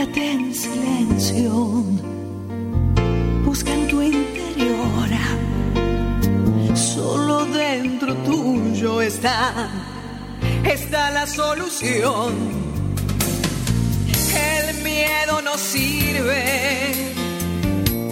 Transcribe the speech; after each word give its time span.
Quédate 0.00 0.32
en 0.32 0.54
silencio, 0.54 1.84
busca 3.44 3.70
en 3.70 3.86
tu 3.86 4.00
interior. 4.00 5.08
Solo 6.74 7.44
dentro 7.44 8.14
tuyo 8.24 9.02
está, 9.02 9.68
está 10.64 11.10
la 11.10 11.26
solución. 11.26 12.32
El 14.34 14.82
miedo 14.82 15.42
no 15.42 15.58
sirve, 15.58 17.12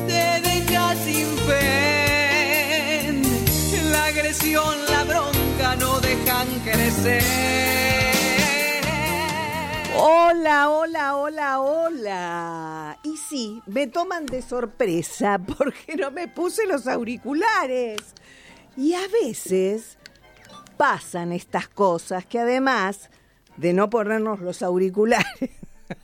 te 0.08 0.40
deja 0.46 0.94
sin 1.06 1.26
fe. 1.46 3.22
La 3.90 4.04
agresión, 4.04 4.74
la 4.90 5.04
bronca 5.04 5.76
no 5.76 6.00
dejan 6.00 6.48
crecer. 6.66 7.48
Hola, 10.00 10.70
hola, 10.70 11.16
hola, 11.16 11.60
hola. 11.60 11.77
Y 13.02 13.16
sí, 13.16 13.62
me 13.66 13.86
toman 13.86 14.26
de 14.26 14.42
sorpresa 14.42 15.38
porque 15.58 15.96
no 15.96 16.10
me 16.10 16.28
puse 16.28 16.66
los 16.66 16.86
auriculares. 16.86 17.98
Y 18.76 18.94
a 18.94 19.08
veces 19.22 19.96
pasan 20.76 21.32
estas 21.32 21.68
cosas 21.68 22.26
que 22.26 22.38
además 22.38 23.10
de 23.56 23.72
no 23.72 23.88
ponernos 23.88 24.40
los 24.40 24.62
auriculares. 24.62 25.50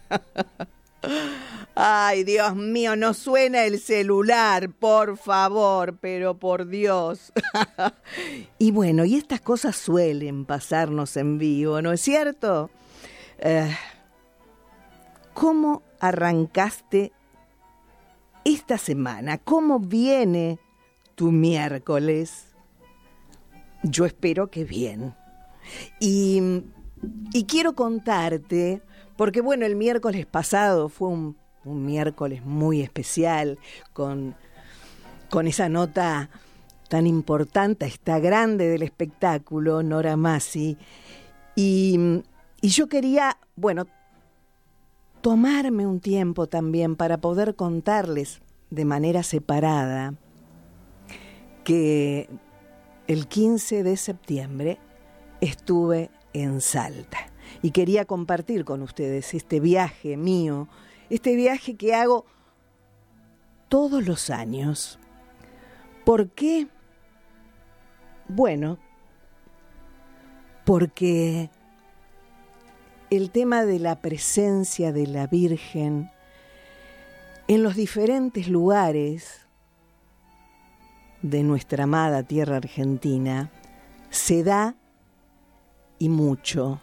Ay, 1.74 2.24
Dios 2.24 2.56
mío, 2.56 2.96
no 2.96 3.12
suena 3.12 3.64
el 3.64 3.78
celular, 3.78 4.70
por 4.70 5.18
favor, 5.18 5.98
pero 6.00 6.38
por 6.38 6.66
Dios. 6.66 7.32
y 8.58 8.70
bueno, 8.70 9.04
y 9.04 9.16
estas 9.16 9.40
cosas 9.42 9.76
suelen 9.76 10.46
pasarnos 10.46 11.16
en 11.16 11.36
vivo, 11.36 11.82
¿no 11.82 11.92
es 11.92 12.00
cierto? 12.00 12.70
Eh, 13.38 13.76
¿Cómo 15.34 15.82
arrancaste 16.00 17.12
esta 18.44 18.78
semana? 18.78 19.38
¿Cómo 19.38 19.80
viene 19.80 20.58
tu 21.14 21.32
miércoles? 21.32 22.46
Yo 23.82 24.06
espero 24.06 24.50
que 24.50 24.64
bien. 24.64 25.14
Y, 26.00 26.62
y 27.32 27.44
quiero 27.44 27.74
contarte, 27.74 28.80
porque 29.16 29.40
bueno, 29.40 29.66
el 29.66 29.76
miércoles 29.76 30.24
pasado 30.24 30.88
fue 30.88 31.08
un, 31.08 31.36
un 31.64 31.84
miércoles 31.84 32.44
muy 32.44 32.80
especial, 32.80 33.58
con, 33.92 34.34
con 35.30 35.46
esa 35.46 35.68
nota 35.68 36.30
tan 36.88 37.06
importante, 37.06 37.86
esta 37.86 38.20
grande 38.20 38.68
del 38.68 38.82
espectáculo, 38.82 39.82
Nora 39.82 40.16
Masi. 40.16 40.76
Y, 41.56 42.22
y 42.60 42.68
yo 42.68 42.88
quería, 42.88 43.38
bueno, 43.56 43.86
tomarme 45.24 45.86
un 45.86 46.00
tiempo 46.00 46.48
también 46.48 46.96
para 46.96 47.16
poder 47.16 47.56
contarles 47.56 48.42
de 48.68 48.84
manera 48.84 49.22
separada 49.22 50.12
que 51.64 52.28
el 53.06 53.26
15 53.26 53.84
de 53.84 53.96
septiembre 53.96 54.78
estuve 55.40 56.10
en 56.34 56.60
Salta 56.60 57.16
y 57.62 57.70
quería 57.70 58.04
compartir 58.04 58.66
con 58.66 58.82
ustedes 58.82 59.32
este 59.32 59.60
viaje 59.60 60.18
mío, 60.18 60.68
este 61.08 61.36
viaje 61.36 61.74
que 61.74 61.94
hago 61.94 62.26
todos 63.70 64.06
los 64.06 64.28
años. 64.28 64.98
¿Por 66.04 66.28
qué? 66.32 66.68
Bueno, 68.28 68.76
porque 70.66 71.48
el 73.16 73.30
tema 73.30 73.64
de 73.64 73.78
la 73.78 74.00
presencia 74.00 74.92
de 74.92 75.06
la 75.06 75.26
Virgen 75.26 76.10
en 77.48 77.62
los 77.62 77.76
diferentes 77.76 78.48
lugares 78.48 79.46
de 81.22 81.42
nuestra 81.42 81.84
amada 81.84 82.22
tierra 82.22 82.56
argentina 82.56 83.50
se 84.10 84.42
da 84.42 84.74
y 85.98 86.08
mucho. 86.08 86.80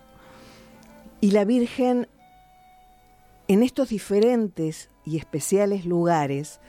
Y 1.19 1.31
la 1.31 1.45
Virgen 1.45 2.07
en 3.47 3.63
estos 3.63 3.89
diferentes 3.89 4.89
y 5.05 5.17
especiales 5.17 5.85
lugares, 5.85 6.59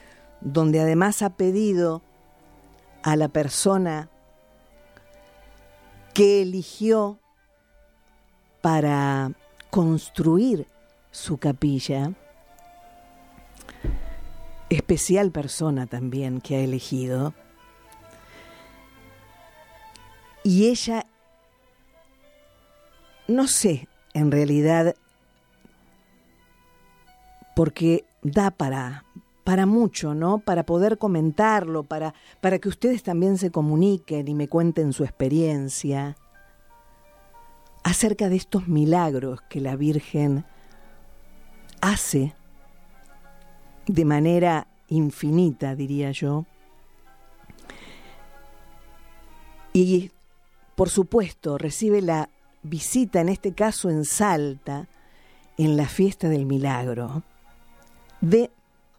donde 0.41 0.81
además 0.81 1.23
ha 1.23 1.31
pedido 1.31 2.03
a 3.03 3.15
la 3.17 3.29
persona 3.29 4.09
que 6.15 6.43
eligió 6.43 7.21
para 8.61 9.33
construir 9.73 10.67
su 11.13 11.39
capilla, 11.39 12.13
especial 14.69 15.31
persona 15.31 15.87
también 15.87 16.43
que 16.43 16.57
ha 16.57 16.61
elegido, 16.61 17.33
y 20.45 20.69
ella, 20.69 21.07
no 23.29 23.49
sé, 23.49 23.89
en 24.13 24.31
realidad, 24.31 24.95
porque 27.57 28.05
da 28.21 28.51
para, 28.51 29.07
para 29.43 29.65
mucho, 29.65 30.15
¿no? 30.15 30.41
Para 30.41 30.67
poder 30.67 30.99
comentarlo, 30.99 31.83
para, 31.85 32.13
para 32.43 32.59
que 32.59 32.69
ustedes 32.69 33.03
también 33.03 33.39
se 33.39 33.51
comuniquen 33.51 34.29
y 34.29 34.35
me 34.35 34.49
cuenten 34.49 34.93
su 34.93 35.05
experiencia 35.05 36.19
acerca 37.83 38.29
de 38.29 38.37
estos 38.37 38.69
milagros 38.69 39.41
que 39.49 39.61
la 39.61 39.77
Virgen 39.77 40.45
hace 41.81 42.35
de 43.87 44.05
manera 44.05 44.69
infinita, 44.89 45.75
diría 45.75 46.13
yo. 46.13 46.47
Y 49.73 50.11
por 50.75 50.91
supuesto 50.91 51.59
recibe 51.59 52.03
la 52.03 52.29
visita, 52.63 53.21
en 53.21 53.29
este 53.29 53.53
caso 53.53 53.91
en 53.91 54.05
Salta, 54.05 54.89
en 55.59 55.77
la 55.77 55.87
fiesta 55.87 56.29
del 56.29 56.47
milagro, 56.47 57.23
de 58.21 58.51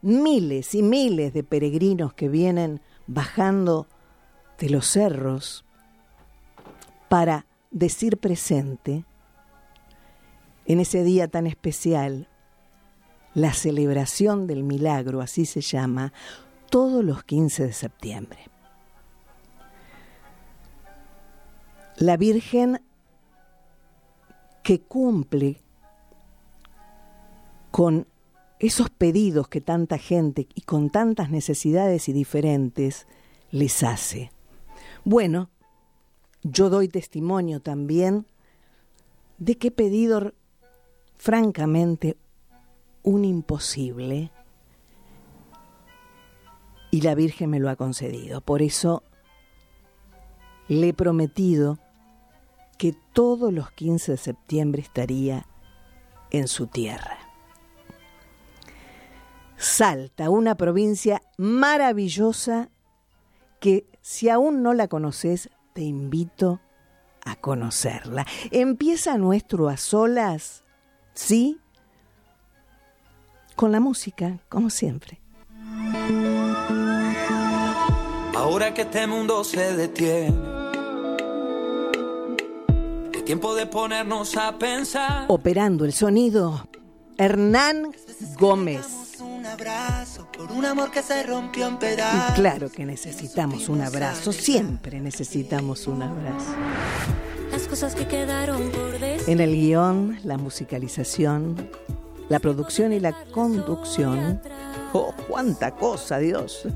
miles 0.01 0.75
y 0.75 0.83
miles 0.83 1.33
de 1.33 1.43
peregrinos 1.43 2.13
que 2.13 2.27
vienen 2.27 2.81
bajando 3.07 3.87
de 4.59 4.69
los 4.69 4.87
cerros 4.87 5.65
para 7.09 7.45
decir 7.73 8.17
presente 8.17 9.03
en 10.65 10.79
ese 10.79 11.03
día 11.03 11.27
tan 11.27 11.45
especial, 11.45 12.29
la 13.33 13.51
celebración 13.51 14.47
del 14.47 14.63
milagro, 14.63 15.19
así 15.19 15.45
se 15.45 15.59
llama, 15.59 16.13
todos 16.69 17.03
los 17.03 17.23
15 17.23 17.67
de 17.67 17.73
septiembre. 17.73 18.39
La 21.97 22.15
Virgen 22.15 22.81
que 24.63 24.79
cumple 24.79 25.59
con 27.71 28.07
esos 28.59 28.89
pedidos 28.89 29.49
que 29.49 29.61
tanta 29.61 29.97
gente 29.97 30.47
y 30.55 30.61
con 30.61 30.89
tantas 30.89 31.29
necesidades 31.29 32.07
y 32.07 32.13
diferentes 32.13 33.07
les 33.51 33.83
hace. 33.83 34.31
Bueno, 35.03 35.49
yo 36.43 36.69
doy 36.69 36.87
testimonio 36.87 37.61
también 37.61 38.27
de 39.37 39.57
que 39.57 39.69
he 39.69 39.71
pedido 39.71 40.33
francamente 41.17 42.17
un 43.01 43.25
imposible 43.25 44.31
y 46.91 47.01
la 47.01 47.15
Virgen 47.15 47.49
me 47.49 47.59
lo 47.59 47.69
ha 47.69 47.75
concedido. 47.75 48.41
Por 48.41 48.61
eso 48.61 49.03
le 50.67 50.89
he 50.89 50.93
prometido 50.93 51.79
que 52.77 52.95
todos 53.13 53.51
los 53.51 53.71
15 53.71 54.13
de 54.13 54.17
septiembre 54.17 54.81
estaría 54.81 55.47
en 56.29 56.47
su 56.47 56.67
tierra. 56.67 57.17
Salta, 59.57 60.29
una 60.29 60.55
provincia 60.55 61.21
maravillosa 61.37 62.69
que 63.59 63.87
si 64.01 64.29
aún 64.29 64.61
no 64.61 64.73
la 64.73 64.87
conoces, 64.87 65.49
te 65.73 65.81
invito 65.81 66.61
a 67.25 67.35
conocerla. 67.35 68.25
Empieza 68.51 69.17
nuestro 69.17 69.69
a 69.69 69.77
solas, 69.77 70.63
¿sí? 71.13 71.59
Con 73.55 73.71
la 73.71 73.79
música, 73.79 74.39
como 74.49 74.69
siempre. 74.69 75.19
Ahora 78.35 78.73
que 78.73 78.81
este 78.81 79.07
mundo 79.07 79.43
se 79.43 79.75
detiene, 79.75 80.35
es 83.13 83.25
tiempo 83.25 83.55
de 83.55 83.67
ponernos 83.67 84.35
a 84.37 84.57
pensar. 84.57 85.25
Operando 85.29 85.85
el 85.85 85.93
sonido, 85.93 86.67
Hernán 87.17 87.93
Gómez 88.37 89.02
abrazo 89.45 90.27
por 90.31 90.51
un 90.51 90.65
amor 90.65 90.91
que 90.91 91.01
se 91.01 91.23
rompió 91.23 91.67
en 91.67 91.77
pedazos. 91.77 92.31
Y 92.31 92.41
claro 92.41 92.69
que 92.69 92.85
necesitamos 92.85 93.69
un 93.69 93.81
abrazo, 93.81 94.31
siempre 94.31 94.99
necesitamos 94.99 95.87
un 95.87 96.03
abrazo. 96.03 96.55
Las 97.51 97.67
cosas 97.67 97.93
que 97.95 98.07
quedaron 98.07 98.71
por 98.71 98.95
En 99.03 99.39
el 99.39 99.55
guion, 99.55 100.19
la 100.23 100.37
musicalización, 100.37 101.69
La 102.29 102.39
producción 102.39 102.93
y 102.93 102.99
la 102.99 103.11
conducción. 103.31 104.41
Oh, 104.93 105.13
cuánta 105.27 105.71
cosa, 105.71 106.17
Dios. 106.19 106.67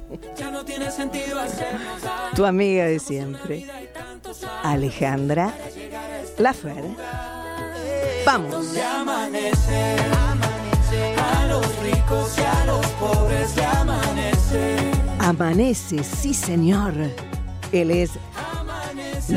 Tu 2.35 2.45
amiga 2.45 2.85
de 2.85 2.99
siempre, 2.99 3.65
Alejandra 4.63 5.53
Lafer. 6.37 6.83
Vamos. 8.25 8.73
Amanece. 13.63 14.91
Amanece, 15.19 16.03
sí 16.03 16.33
señor. 16.33 16.94
Él 17.71 17.91
es 17.91 18.11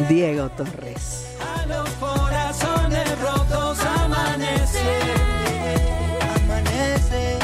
Diego 0.08 0.48
Torres. 0.50 1.26
A 1.40 1.66
los 1.66 1.88
corazones 1.90 3.20
rotos 3.20 3.78
amanece. 3.84 5.00
Amanece. 6.44 7.38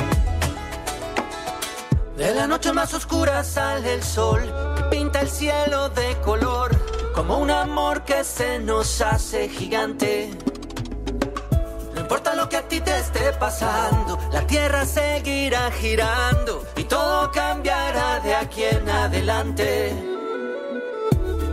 De 2.16 2.34
la 2.34 2.46
noche 2.46 2.72
más 2.72 2.94
oscura 2.94 3.42
sale 3.44 3.94
el 3.94 4.02
sol 4.02 4.42
y 4.78 4.94
pinta 4.94 5.20
el 5.20 5.28
cielo 5.28 5.88
de 5.90 6.16
color 6.24 6.70
como 7.14 7.38
un 7.38 7.50
amor 7.50 8.04
que 8.04 8.24
se 8.24 8.58
nos 8.58 9.00
hace 9.00 9.48
gigante. 9.48 10.30
Importa 12.06 12.36
lo 12.36 12.48
que 12.48 12.56
a 12.56 12.62
ti 12.62 12.80
te 12.80 12.96
esté 12.96 13.32
pasando, 13.32 14.16
la 14.30 14.46
tierra 14.46 14.86
seguirá 14.86 15.72
girando 15.72 16.64
y 16.76 16.84
todo 16.84 17.32
cambiará 17.32 18.20
de 18.20 18.32
aquí 18.32 18.62
en 18.62 18.88
adelante. 18.88 19.92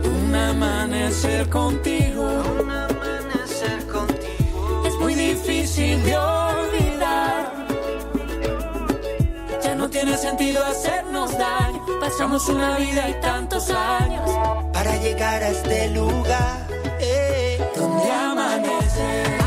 Un 0.04 0.32
amanecer 0.32 1.50
contigo, 1.50 2.22
un 2.22 2.70
amanecer 2.70 3.84
contigo 3.88 4.82
es 4.86 4.94
muy 4.94 5.16
difícil 5.16 6.00
de 6.04 6.16
olvidar. 6.16 7.52
Ya 9.60 9.74
no 9.74 9.90
tiene 9.90 10.16
sentido 10.16 10.64
hacernos 10.64 11.36
daño, 11.36 11.84
pasamos 12.00 12.48
una 12.48 12.78
vida 12.78 13.10
y 13.10 13.20
tantos 13.20 13.70
años 13.70 14.30
para 14.72 14.96
llegar 14.98 15.42
a 15.42 15.48
este 15.48 15.88
lugar 15.88 16.68
eh, 17.00 17.58
donde 17.74 18.08
amanece. 18.12 19.43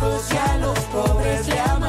Ricos 0.00 0.32
y 0.32 0.36
a 0.36 0.56
los 0.58 0.78
pobres 0.86 1.46
le 1.46 1.60
amanece. 1.60 1.79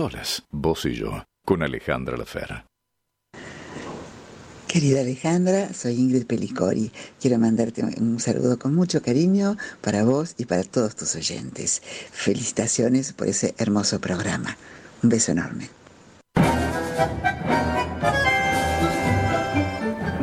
Solas, 0.00 0.42
vos 0.50 0.86
y 0.86 0.94
yo, 0.94 1.24
con 1.44 1.62
Alejandra 1.62 2.16
Lafera. 2.16 2.64
Querida 4.66 5.00
Alejandra, 5.02 5.74
soy 5.74 5.96
Ingrid 5.96 6.24
Pelicori. 6.24 6.90
Quiero 7.20 7.38
mandarte 7.38 7.82
un 7.84 8.18
saludo 8.18 8.58
con 8.58 8.74
mucho 8.74 9.02
cariño 9.02 9.58
para 9.82 10.02
vos 10.04 10.36
y 10.38 10.46
para 10.46 10.62
todos 10.64 10.96
tus 10.96 11.16
oyentes. 11.16 11.82
Felicitaciones 12.12 13.12
por 13.12 13.28
ese 13.28 13.54
hermoso 13.58 14.00
programa. 14.00 14.56
Un 15.02 15.10
beso 15.10 15.32
enorme. 15.32 15.68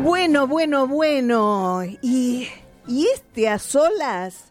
Bueno, 0.02 0.48
bueno, 0.48 0.88
bueno. 0.88 1.84
Y, 2.02 2.48
y 2.88 3.08
este 3.14 3.48
a 3.48 3.60
solas 3.60 4.46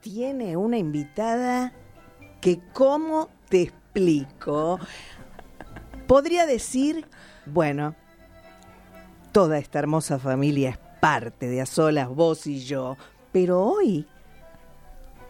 tiene 0.00 0.56
una 0.56 0.78
invitada 0.78 1.74
que, 2.40 2.60
¿cómo 2.72 3.28
te 3.50 3.70
explico? 3.94 4.80
Podría 6.06 6.46
decir, 6.46 7.06
bueno, 7.46 7.94
toda 9.32 9.58
esta 9.58 9.78
hermosa 9.78 10.18
familia 10.18 10.70
es 10.70 10.78
parte 11.00 11.48
de 11.48 11.60
a 11.60 11.66
solas, 11.66 12.08
vos 12.08 12.46
y 12.46 12.64
yo, 12.64 12.96
pero 13.32 13.62
hoy 13.62 14.06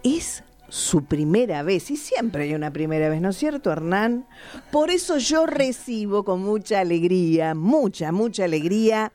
es 0.02 0.42
su 0.68 1.04
primera 1.04 1.62
vez, 1.62 1.90
y 1.90 1.96
siempre 1.96 2.44
hay 2.44 2.54
una 2.54 2.72
primera 2.72 3.08
vez, 3.08 3.20
¿no 3.20 3.30
es 3.30 3.36
cierto, 3.36 3.70
Hernán? 3.70 4.26
Por 4.72 4.90
eso 4.90 5.18
yo 5.18 5.46
recibo 5.46 6.24
con 6.24 6.40
mucha 6.42 6.80
alegría, 6.80 7.54
mucha, 7.54 8.10
mucha 8.10 8.44
alegría, 8.44 9.12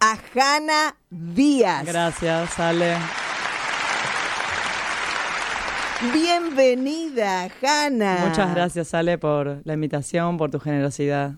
a 0.00 0.18
Hanna 0.34 0.96
Díaz. 1.10 1.84
Gracias, 1.84 2.58
Ale. 2.58 2.96
Bienvenida, 6.00 7.50
Hanna. 7.60 8.24
Muchas 8.28 8.54
gracias, 8.54 8.94
Ale, 8.94 9.18
por 9.18 9.62
la 9.64 9.74
invitación, 9.74 10.36
por 10.36 10.50
tu 10.50 10.60
generosidad. 10.60 11.34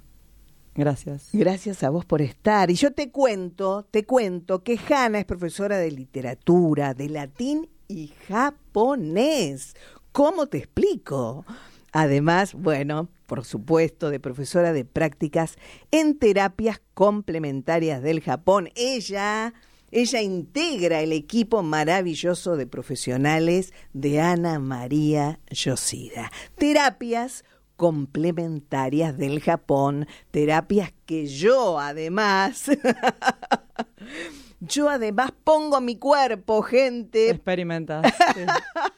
Gracias. 0.75 1.31
Gracias 1.33 1.83
a 1.83 1.88
vos 1.88 2.05
por 2.05 2.21
estar. 2.21 2.71
Y 2.71 2.75
yo 2.75 2.93
te 2.93 3.11
cuento, 3.11 3.87
te 3.90 4.05
cuento 4.05 4.62
que 4.62 4.79
Hanna 4.79 5.19
es 5.19 5.25
profesora 5.25 5.79
de 5.79 5.90
literatura, 5.90 6.93
de 6.93 7.09
latín 7.09 7.71
y 7.88 8.12
japonés. 8.29 9.75
¿Cómo 10.12 10.47
te 10.47 10.59
explico? 10.59 11.47
Además, 11.93 12.55
bueno, 12.55 13.09
por 13.26 13.45
supuesto, 13.45 14.11
de 14.11 14.21
profesora 14.21 14.75
de 14.75 14.85
prácticas 14.85 15.57
en 15.90 16.19
terapias 16.19 16.83
complementarias 16.93 18.02
del 18.02 18.21
Japón. 18.21 18.69
Ella, 18.75 19.55
ella 19.93 20.21
integra 20.23 21.01
el 21.01 21.13
equipo 21.13 21.63
maravilloso 21.63 22.57
de 22.57 22.67
profesionales 22.67 23.73
de 23.93 24.21
Ana 24.21 24.59
María 24.59 25.41
Yoshida. 25.51 26.31
Terapias 26.57 27.45
complementarias 27.77 29.17
del 29.17 29.41
Japón, 29.41 30.07
terapias 30.31 30.93
que 31.07 31.27
yo 31.27 31.79
además, 31.81 32.71
yo 34.61 34.89
además 34.89 35.33
pongo 35.45 35.81
mi 35.81 35.97
cuerpo, 35.97 36.63
gente. 36.63 37.31
Experimentas. 37.31 38.13
sí. 38.35 38.41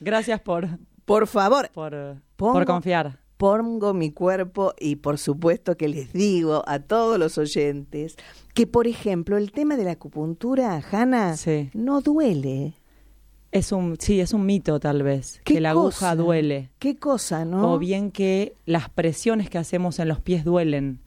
Gracias 0.01 0.41
por, 0.41 0.69
Por 1.05 1.27
favor, 1.27 1.71
por, 1.73 1.93
Pongo- 2.37 2.53
por 2.55 2.65
confiar. 2.67 3.19
Pongo 3.47 3.93
mi 3.93 4.13
cuerpo 4.13 4.73
y 4.79 4.95
por 4.97 5.19
supuesto 5.19 5.77
que 5.77 5.89
les 5.89 6.13
digo 6.13 6.63
a 6.69 6.79
todos 6.79 7.19
los 7.19 7.39
oyentes 7.39 8.15
que, 8.55 8.69
por 8.69 8.87
ejemplo, 8.87 9.37
el 9.37 9.51
tema 9.51 9.77
de 9.77 9.83
la 9.83 9.91
acupuntura, 9.93 10.81
Hanna, 10.93 11.37
Sí. 11.37 11.69
no 11.75 12.01
duele. 12.03 12.75
Es 13.51 13.73
un, 13.73 13.97
sí, 13.99 14.21
es 14.21 14.33
un 14.33 14.47
mito 14.47 14.79
tal 14.79 15.03
vez, 15.03 15.41
¿Qué 15.43 15.55
que 15.55 15.61
la 15.61 15.75
cosa? 15.75 16.11
aguja 16.13 16.15
duele. 16.23 16.71
¿Qué 16.79 16.97
cosa, 16.99 17.45
no? 17.45 17.73
O 17.73 17.79
bien 17.81 18.13
que 18.13 18.55
las 18.65 18.89
presiones 18.89 19.51
que 19.51 19.59
hacemos 19.59 19.99
en 19.99 20.07
los 20.07 20.21
pies 20.21 20.45
duelen. 20.45 21.01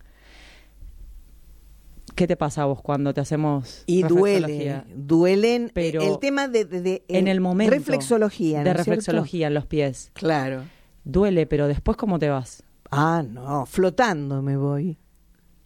¿Qué 2.16 2.28
te 2.28 2.36
pasa 2.36 2.64
a 2.64 2.66
vos 2.66 2.82
cuando 2.82 3.14
te 3.14 3.22
hacemos 3.22 3.84
Y 3.88 4.04
duele, 4.04 4.84
duelen 4.94 5.72
Pero 5.74 6.02
el 6.02 6.20
tema 6.20 6.50
de, 6.50 6.66
de- 6.66 6.82
de- 6.82 7.04
en 7.08 7.30
el 7.30 7.40
momento 7.40 7.74
reflexología, 7.74 8.58
¿no 8.60 8.64
de 8.66 8.72
cierto? 8.74 8.92
reflexología 8.92 9.48
en 9.48 9.54
los 9.54 9.66
pies. 9.66 10.12
Claro. 10.14 10.64
Duele, 11.06 11.46
pero 11.46 11.68
después 11.68 11.96
cómo 11.96 12.20
te 12.20 12.30
vas? 12.30 12.64
Ah, 12.92 13.24
no, 13.28 13.66
flotando 13.66 14.42
me 14.42 14.58
voy. 14.58 14.98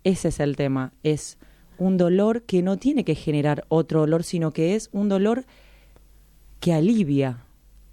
Ese 0.04 0.28
es 0.28 0.40
el 0.40 0.56
tema. 0.56 0.94
Es 1.02 1.38
un 1.78 1.98
dolor 1.98 2.44
que 2.44 2.62
no 2.62 2.78
tiene 2.78 3.04
que 3.04 3.16
generar 3.16 3.66
otro 3.70 4.02
dolor, 4.02 4.24
sino 4.24 4.52
que 4.52 4.76
es 4.76 4.90
un 4.92 5.10
dolor 5.10 5.46
que 6.60 6.74
alivia. 6.74 7.46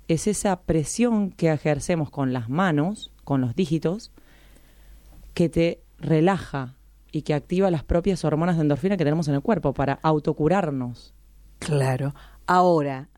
Es 0.08 0.26
esa 0.26 0.60
presión 0.62 1.30
que 1.30 1.52
ejercemos 1.52 2.10
con 2.10 2.32
las 2.32 2.48
manos, 2.48 3.12
con 3.24 3.40
los 3.40 3.54
dígitos, 3.54 4.12
que 5.34 5.48
te 5.48 5.82
relaja 5.98 6.74
y 7.12 7.22
que 7.22 7.34
activa 7.34 7.70
las 7.70 7.84
propias 7.84 8.24
hormonas 8.24 8.56
de 8.56 8.62
endorfina 8.62 8.96
que 8.96 9.04
tenemos 9.04 9.28
en 9.28 9.34
el 9.34 9.42
cuerpo 9.42 9.72
para 9.72 10.00
autocurarnos. 10.02 11.14
Claro. 11.60 12.14
Ahora, 12.46 13.08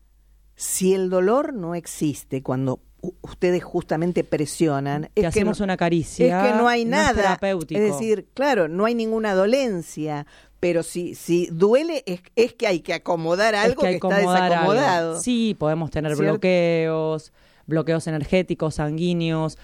si 0.55 0.93
el 0.93 1.09
dolor 1.09 1.53
no 1.53 1.75
existe 1.75 2.43
cuando 2.43 2.79
ustedes 3.21 3.63
justamente 3.63 4.23
presionan, 4.23 5.03
Te 5.03 5.07
es 5.07 5.21
que 5.21 5.27
hacemos 5.27 5.59
no, 5.59 5.63
una 5.65 5.77
caricia. 5.77 6.25
es 6.45 6.51
que 6.51 6.57
no 6.57 6.67
hay 6.67 6.85
no 6.85 6.95
es 6.97 7.01
nada. 7.03 7.13
terapéutico. 7.15 7.79
Es 7.79 7.91
decir, 7.93 8.27
claro, 8.33 8.67
no 8.67 8.85
hay 8.85 8.95
ninguna 8.95 9.33
dolencia, 9.33 10.25
pero 10.59 10.83
si 10.83 11.15
si 11.15 11.47
duele 11.51 12.03
es, 12.05 12.21
es 12.35 12.53
que 12.53 12.67
hay 12.67 12.81
que 12.81 12.93
acomodar 12.93 13.53
Es 13.55 13.61
algo 13.61 13.81
que, 13.83 13.95
está 13.95 14.07
acomodar 14.07 14.41
algo. 14.41 14.49
desacomodado. 14.73 15.19
Sí, 15.21 15.55
podemos 15.57 15.89
tener 15.91 16.15
¿Cierto? 16.15 16.31
bloqueos, 16.33 17.31
bloqueos 17.67 18.07
energéticos, 18.07 18.75
sanguíneos. 18.75 19.57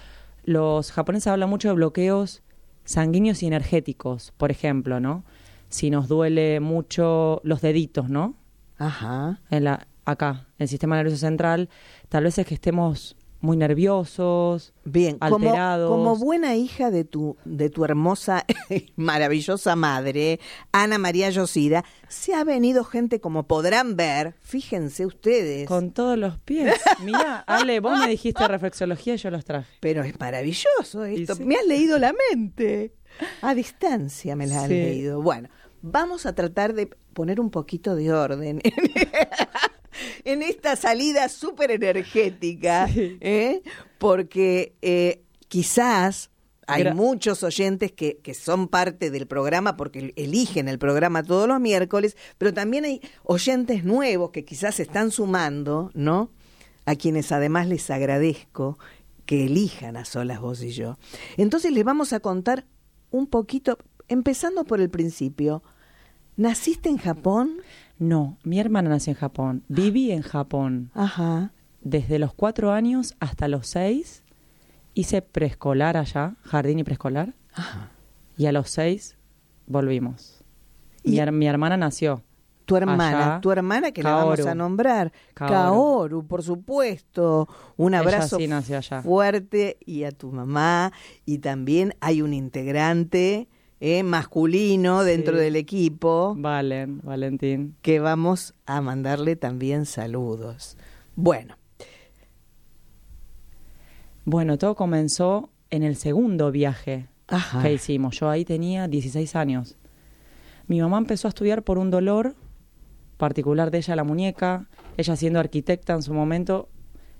Los 0.44 0.92
japoneses 0.92 1.26
hablan 1.26 1.50
mucho 1.50 1.68
de 1.68 1.74
bloqueos 1.74 2.42
sanguíneos 2.84 3.42
y 3.42 3.46
energéticos, 3.48 4.32
por 4.36 4.50
ejemplo, 4.50 5.00
¿no? 5.00 5.24
Si 5.68 5.90
nos 5.90 6.06
duele 6.08 6.60
mucho 6.60 7.40
los 7.44 7.60
deditos, 7.60 8.08
¿no? 8.08 8.36
Ajá. 8.78 9.40
En 9.50 9.64
la, 9.64 9.88
acá, 10.04 10.46
en 10.58 10.62
el 10.64 10.68
sistema 10.68 10.94
nervioso 10.96 11.18
central, 11.18 11.68
tal 12.08 12.22
vez 12.24 12.38
es 12.38 12.46
que 12.46 12.54
estemos 12.54 13.15
muy 13.40 13.56
nerviosos, 13.56 14.72
Bien, 14.84 15.18
como, 15.18 15.36
alterados. 15.36 15.90
como 15.90 16.16
buena 16.16 16.56
hija 16.56 16.90
de 16.90 17.04
tu, 17.04 17.36
de 17.44 17.70
tu 17.70 17.84
hermosa 17.84 18.44
y 18.70 18.92
maravillosa 18.96 19.76
madre, 19.76 20.40
Ana 20.72 20.98
María 20.98 21.30
Yosida, 21.30 21.84
se 22.08 22.34
ha 22.34 22.44
venido 22.44 22.82
gente, 22.84 23.20
como 23.20 23.46
podrán 23.46 23.96
ver, 23.96 24.34
fíjense 24.40 25.06
ustedes, 25.06 25.68
Con 25.68 25.92
todos 25.92 26.16
los 26.18 26.38
pies. 26.38 26.74
Mira, 27.04 27.40
Ale, 27.46 27.80
vos 27.80 27.98
me 27.98 28.08
dijiste 28.08 28.46
reflexología 28.48 29.14
y 29.14 29.18
yo 29.18 29.30
los 29.30 29.44
traje. 29.44 29.70
pero 29.80 30.02
es 30.02 30.18
maravilloso 30.18 31.04
esto, 31.04 31.34
sí. 31.36 31.44
me 31.44 31.56
has 31.56 31.66
leído 31.66 31.98
la 31.98 32.14
mente, 32.30 32.94
a 33.42 33.54
distancia 33.54 34.34
me 34.36 34.46
la 34.46 34.62
has 34.62 34.68
Sí. 34.68 34.74
leído. 34.74 35.22
Bueno, 35.22 35.48
vamos 35.82 36.26
a 36.26 36.34
tratar 36.34 36.72
de 36.74 36.88
poner 37.12 37.38
un 37.40 37.50
poquito 37.50 37.94
de 37.94 38.12
orden 38.12 38.60
en 40.24 40.42
esta 40.42 40.76
salida 40.76 41.28
súper 41.28 41.70
energética, 41.70 42.88
¿eh? 42.94 43.62
porque 43.98 44.74
eh, 44.82 45.22
quizás 45.48 46.30
hay 46.66 46.82
Gra- 46.82 46.94
muchos 46.94 47.42
oyentes 47.44 47.92
que, 47.92 48.18
que 48.18 48.34
son 48.34 48.66
parte 48.68 49.10
del 49.10 49.26
programa 49.26 49.76
porque 49.76 50.12
eligen 50.16 50.68
el 50.68 50.78
programa 50.78 51.22
todos 51.22 51.46
los 51.46 51.60
miércoles, 51.60 52.16
pero 52.38 52.52
también 52.52 52.84
hay 52.84 53.00
oyentes 53.22 53.84
nuevos 53.84 54.30
que 54.30 54.44
quizás 54.44 54.74
se 54.76 54.82
están 54.82 55.10
sumando, 55.12 55.90
¿no? 55.94 56.30
A 56.84 56.96
quienes 56.96 57.30
además 57.32 57.68
les 57.68 57.88
agradezco 57.90 58.78
que 59.26 59.44
elijan 59.46 59.96
a 59.96 60.04
solas 60.04 60.40
vos 60.40 60.62
y 60.62 60.70
yo. 60.70 60.98
Entonces 61.36 61.72
les 61.72 61.84
vamos 61.84 62.12
a 62.12 62.20
contar 62.20 62.64
un 63.10 63.26
poquito, 63.28 63.78
empezando 64.08 64.64
por 64.64 64.80
el 64.80 64.90
principio. 64.90 65.62
¿Naciste 66.36 66.88
en 66.88 66.98
Japón? 66.98 67.62
No, 67.98 68.36
mi 68.44 68.60
hermana 68.60 68.90
nació 68.90 69.12
en 69.12 69.18
Japón. 69.18 69.62
Viví 69.68 70.10
en 70.12 70.22
Japón. 70.22 70.90
Ajá. 70.94 71.52
desde 71.82 72.18
los 72.18 72.34
cuatro 72.34 72.72
años 72.72 73.14
hasta 73.20 73.46
los 73.46 73.68
seis 73.68 74.24
hice 74.94 75.22
preescolar 75.22 75.96
allá, 75.96 76.34
jardín 76.42 76.80
y 76.80 76.84
preescolar, 76.84 77.34
Ajá. 77.54 77.90
y 78.36 78.46
a 78.46 78.52
los 78.52 78.70
seis 78.70 79.16
volvimos. 79.66 80.42
Y- 81.04 81.10
Mi, 81.12 81.16
her- 81.18 81.30
mi 81.32 81.46
hermana 81.46 81.76
nació. 81.76 82.22
Tu 82.64 82.74
hermana, 82.76 83.34
Allá, 83.34 83.40
tu 83.40 83.52
hermana 83.52 83.92
que 83.92 84.02
la 84.02 84.14
vamos 84.14 84.44
a 84.44 84.54
nombrar. 84.56 85.12
Kaoru. 85.34 85.52
Kaoru, 85.54 86.26
por 86.26 86.42
supuesto. 86.42 87.48
Un 87.76 87.94
abrazo 87.94 88.38
sí 88.38 88.48
nació 88.48 88.78
allá. 88.78 89.02
fuerte 89.02 89.76
y 89.86 90.02
a 90.02 90.10
tu 90.10 90.32
mamá. 90.32 90.92
Y 91.24 91.38
también 91.38 91.94
hay 92.00 92.22
un 92.22 92.34
integrante 92.34 93.46
eh, 93.80 94.02
masculino 94.02 95.04
dentro 95.04 95.34
Sí. 95.36 95.42
del 95.44 95.56
equipo 95.56 96.34
Valen, 96.36 97.00
Valentín. 97.02 97.76
que 97.82 98.00
vamos 98.00 98.54
a 98.66 98.80
mandarle 98.80 99.36
también 99.36 99.84
saludos. 99.86 100.76
Bueno, 101.14 101.56
Bueno, 104.24 104.58
todo 104.58 104.74
comenzó 104.74 105.50
en 105.70 105.82
el 105.84 105.96
segundo 105.96 106.50
viaje 106.50 107.06
Ajá. 107.28 107.62
que 107.62 107.72
hicimos. 107.74 108.18
Yo 108.18 108.28
ahí 108.28 108.44
tenía 108.44 108.88
16 108.88 109.36
años. 109.36 109.76
Mi 110.66 110.80
mamá 110.80 110.98
empezó 110.98 111.28
a 111.28 111.30
estudiar 111.30 111.62
por 111.62 111.78
un 111.78 111.90
dolor 111.90 112.34
particular 113.18 113.70
de 113.70 113.78
ella, 113.78 113.94
la 113.94 114.02
muñeca. 114.04 114.66
Ella 114.96 115.14
siendo 115.16 115.38
arquitecta 115.38 115.92
en 115.94 116.02
su 116.02 116.12
momento, 116.12 116.68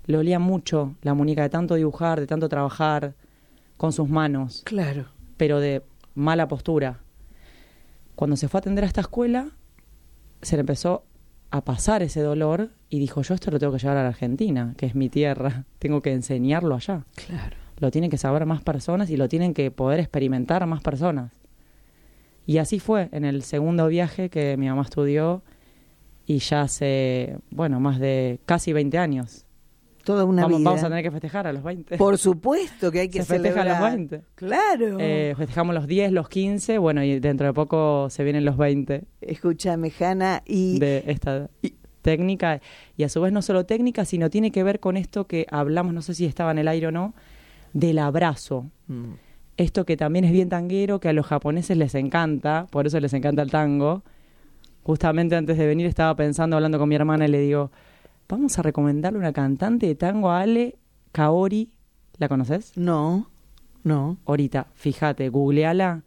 le 0.06 0.18
olía 0.18 0.38
mucho 0.40 0.96
la 1.02 1.14
muñeca 1.14 1.42
de 1.42 1.48
tanto 1.50 1.76
dibujar, 1.76 2.18
de 2.18 2.26
tanto 2.26 2.48
trabajar 2.48 3.14
con 3.76 3.92
sus 3.92 4.08
manos. 4.08 4.62
claro. 4.64 5.06
pero 5.36 5.60
de 5.60 5.82
mala 6.16 6.49
postura. 6.49 6.99
Cuando 8.16 8.37
se 8.37 8.49
fue 8.49 8.58
a 8.58 8.61
atender 8.61 8.82
a 8.82 8.88
esta 8.88 9.02
escuela, 9.02 9.50
se 10.42 10.56
le 10.56 10.61
empezó 10.61 11.04
a 11.50 11.64
pasar 11.64 12.02
ese 12.02 12.20
dolor 12.20 12.70
y 12.90 12.99
dijo, 12.99 13.23
yo 13.23 13.35
esto 13.35 13.52
lo 13.52 13.61
tengo 13.61 13.73
que 13.73 13.78
llevar 13.78 13.99
a 13.99 14.02
la 14.02 14.08
Argentina, 14.08 14.75
que 14.76 14.87
es 14.87 14.96
mi 14.96 15.08
tierra, 15.08 15.64
tengo 15.78 16.02
que 16.02 16.12
enseñarlo 16.12 16.75
allá. 16.75 17.04
Claro. 17.14 17.56
Lo 17.78 17.90
tienen 17.90 18.11
que 18.11 18.18
saber 18.18 18.46
más 18.46 18.62
personas 18.62 19.11
y 19.11 19.16
lo 19.16 19.28
tienen 19.28 19.54
que 19.54 19.70
poder 19.70 20.00
experimentar 20.00 20.66
más 20.66 20.82
personas. 20.82 21.32
Y 22.46 22.58
así 22.58 22.80
fue 22.80 23.08
en 23.12 23.25
el 23.25 23.42
segundo 23.42 23.87
viaje 23.88 24.30
que 24.30 24.56
mi 24.56 24.68
mamá 24.68 24.82
estudió 24.82 25.42
y 26.26 26.38
ya 26.38 26.62
hace, 26.62 27.38
bueno, 27.50 27.80
más 27.80 27.99
de 27.99 28.40
casi 28.46 28.73
20 28.73 28.99
años. 28.99 29.45
Toda 30.06 30.25
una 30.25 30.42
Vamos, 30.42 30.58
vida. 30.58 30.70
vamos 30.70 30.84
a 30.84 30.88
tener 30.88 31.02
que 31.02 31.10
festejar 31.10 31.48
a 31.48 31.52
los 31.52 31.64
20. 31.64 31.98
Por 31.98 32.16
supuesto 32.16 32.92
que 32.92 33.00
hay 33.00 33.08
que 33.08 33.22
Se 33.22 33.34
festeja 33.34 33.62
a 33.62 33.64
los 33.64 33.75
celebrar. 33.75 33.96
20. 33.96 34.22
Claro. 34.36 34.98
Eh, 35.00 35.34
festejamos 35.36 35.75
los 35.75 35.88
10, 35.88 36.12
los 36.12 36.28
15, 36.28 36.78
bueno, 36.78 37.02
y 37.02 37.18
dentro 37.18 37.44
de 37.44 37.52
poco 37.52 38.08
se 38.08 38.22
vienen 38.22 38.44
los 38.44 38.56
20 38.56 39.02
Escúchame, 39.20 39.92
Hanna, 39.98 40.44
y 40.46 40.78
de 40.78 41.02
esta 41.08 41.50
técnica. 42.02 42.60
Y 42.96 43.02
a 43.02 43.08
su 43.08 43.20
vez 43.20 43.32
no 43.32 43.42
solo 43.42 43.66
técnica, 43.66 44.04
sino 44.04 44.30
tiene 44.30 44.52
que 44.52 44.62
ver 44.62 44.78
con 44.78 44.96
esto 44.96 45.26
que 45.26 45.44
hablamos, 45.50 45.92
no 45.92 46.02
sé 46.02 46.14
si 46.14 46.25
estaba 46.25 46.52
en 46.52 46.58
el 46.58 46.68
aire 46.68 46.86
o 46.86 46.92
no, 46.92 47.12
del 47.72 47.98
abrazo. 47.98 48.70
Mm. 48.86 49.14
Esto 49.56 49.84
que 49.84 49.96
también 49.96 50.25
es 50.25 50.30
bien 50.30 50.48
tanguero, 50.48 51.00
que 51.00 51.08
a 51.08 51.12
los 51.12 51.26
japoneses 51.26 51.76
les 51.76 51.96
encanta, 51.96 52.68
por 52.70 52.86
eso 52.86 53.00
les 53.00 53.12
encanta 53.12 53.42
el 53.42 53.50
tango. 53.50 54.04
Justamente 54.84 55.34
antes 55.34 55.58
de 55.58 55.66
venir 55.66 55.86
estaba 55.86 56.14
pensando, 56.14 56.54
hablando 56.54 56.78
con 56.78 56.88
mi 56.88 56.94
hermana, 56.94 57.25
y 57.25 57.28
le 57.28 57.40
digo, 57.40 57.72
vamos 58.28 58.59
a 58.59 58.62
recomendarle 58.62 59.18
una 59.18 59.33
cantante 59.33 59.87
de 59.87 59.95
tango 59.95 60.30
a 60.30 60.40
Ale, 60.40 60.76
Kaori. 61.12 61.71
¿La 62.18 62.28
conoces? 62.28 62.73
no, 62.76 63.30
no, 63.85 64.16
ahorita, 64.26 64.66
fíjate, 64.75 65.28
googleala, 65.28 66.02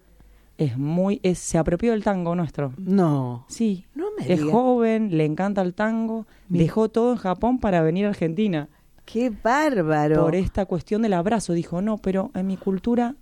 es 0.57 0.77
muy, 0.77 1.21
es, 1.23 1.39
se 1.39 1.57
apropió 1.57 1.91
del 1.91 2.03
tango 2.03 2.35
nuestro. 2.35 2.73
no. 2.77 3.45
Sí, 3.47 3.85
No 3.95 4.07
me 4.17 4.33
es 4.33 4.43
joven, 4.43 5.15
le 5.17 5.23
encanta 5.23 5.61
el 5.61 5.73
tango, 5.73 6.27
dejó 6.49 6.89
todo 6.89 7.11
en 7.13 7.17
Japón 7.17 7.59
para 7.59 7.81
venir 7.81 8.05
a 8.05 8.09
Argentina. 8.09 8.67
Qué 9.05 9.29
bárbaro. 9.29 10.21
Por 10.23 10.35
esta 10.35 10.65
cuestión 10.65 11.01
del 11.03 11.13
abrazo, 11.13 11.53
dijo, 11.53 11.81
no, 11.81 11.97
pero 11.97 12.31
en 12.33 12.47
mi 12.47 12.57
cultura 12.57 13.15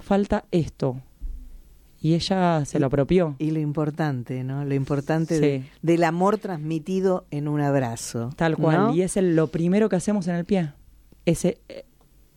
falta 0.00 0.44
esto. 0.50 1.00
Y 2.00 2.14
ella 2.14 2.64
se 2.64 2.78
lo 2.78 2.86
apropió. 2.86 3.34
Y 3.38 3.50
lo 3.50 3.58
importante, 3.58 4.44
¿no? 4.44 4.64
Lo 4.64 4.74
importante 4.74 5.40
de- 5.40 5.64
del 5.82 6.04
amor 6.04 6.38
transmitido 6.38 7.26
en 7.30 7.48
un 7.48 7.60
abrazo. 7.60 8.30
Tal 8.36 8.56
cual. 8.56 8.76
¿no? 8.78 8.94
Y 8.94 9.02
es 9.02 9.16
el- 9.16 9.34
lo 9.34 9.48
primero 9.48 9.88
que 9.88 9.96
hacemos 9.96 10.28
en 10.28 10.36
el 10.36 10.44
pie. 10.44 10.72
Ese, 11.26 11.58
eh, 11.68 11.84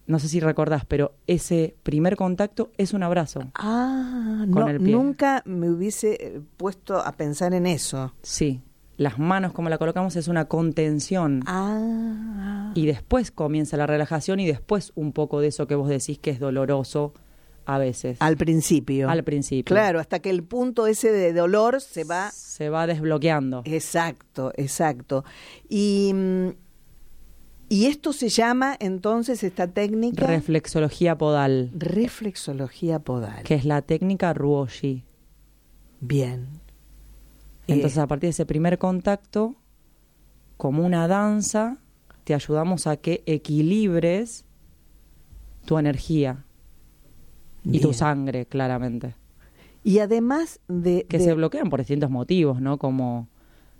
no 0.07 0.17
sé 0.19 0.27
si 0.29 0.39
recordás, 0.39 0.83
pero 0.85 1.13
ese 1.27 1.75
primer 1.83 2.15
contacto 2.15 2.71
es 2.77 2.93
un 2.93 3.03
abrazo. 3.03 3.51
Ah, 3.53 4.45
Con 4.51 4.61
no, 4.63 4.67
el 4.67 4.79
pie. 4.81 4.91
nunca 4.93 5.43
me 5.45 5.69
hubiese 5.69 6.17
eh, 6.19 6.41
puesto 6.57 6.97
a 6.97 7.11
pensar 7.11 7.53
en 7.53 7.67
eso. 7.67 8.13
Sí. 8.23 8.61
Las 8.97 9.17
manos, 9.19 9.53
como 9.53 9.69
la 9.69 9.77
colocamos, 9.77 10.15
es 10.15 10.27
una 10.27 10.45
contención. 10.45 11.41
Ah, 11.45 12.71
Y 12.73 12.85
después 12.85 13.31
comienza 13.31 13.77
la 13.77 13.85
relajación 13.87 14.39
y 14.39 14.47
después 14.47 14.91
un 14.95 15.11
poco 15.11 15.39
de 15.41 15.47
eso 15.47 15.67
que 15.67 15.75
vos 15.75 15.89
decís 15.89 16.17
que 16.19 16.29
es 16.31 16.39
doloroso 16.39 17.13
a 17.65 17.77
veces. 17.77 18.17
al 18.21 18.37
principio. 18.37 19.09
Al 19.09 19.23
principio. 19.23 19.73
Claro, 19.75 19.99
hasta 19.99 20.19
que 20.19 20.29
el 20.29 20.43
punto 20.43 20.87
ese 20.87 21.11
de 21.11 21.33
dolor 21.33 21.81
se 21.81 22.03
va. 22.03 22.31
Se 22.31 22.69
va 22.69 22.87
desbloqueando. 22.87 23.61
Exacto, 23.65 24.51
exacto. 24.55 25.23
Y, 25.69 26.11
mm, 26.13 26.47
y 27.69 27.85
esto 27.85 28.11
se 28.13 28.29
llama 28.29 28.75
entonces 28.79 29.43
esta 29.43 29.67
técnica 29.67 30.27
Reflexología 30.27 31.17
podal, 31.17 31.71
reflexología 31.73 32.99
podal. 32.99 33.43
que 33.43 33.55
es 33.55 33.63
la 33.65 33.81
técnica 33.81 34.33
Ruoshi. 34.33 35.05
Bien. 36.01 36.47
Entonces, 37.67 37.97
Eh, 37.97 38.01
a 38.01 38.07
partir 38.07 38.27
de 38.27 38.31
ese 38.31 38.45
primer 38.45 38.77
contacto, 38.77 39.55
como 40.57 40.85
una 40.85 41.07
danza, 41.07 41.77
te 42.25 42.33
ayudamos 42.33 42.87
a 42.87 42.97
que 42.97 43.23
equilibres 43.25 44.43
tu 45.65 45.77
energía 45.77 46.45
y 47.63 47.79
tu 47.79 47.93
sangre, 47.93 48.45
claramente. 48.45 49.15
Y 49.83 49.99
además 49.99 50.59
de... 50.67 51.05
Que 51.09 51.17
de- 51.17 51.23
se 51.25 51.33
bloquean 51.33 51.69
por 51.69 51.79
distintos 51.79 52.09
motivos, 52.09 52.61
¿no? 52.61 52.77
Como 52.77 53.27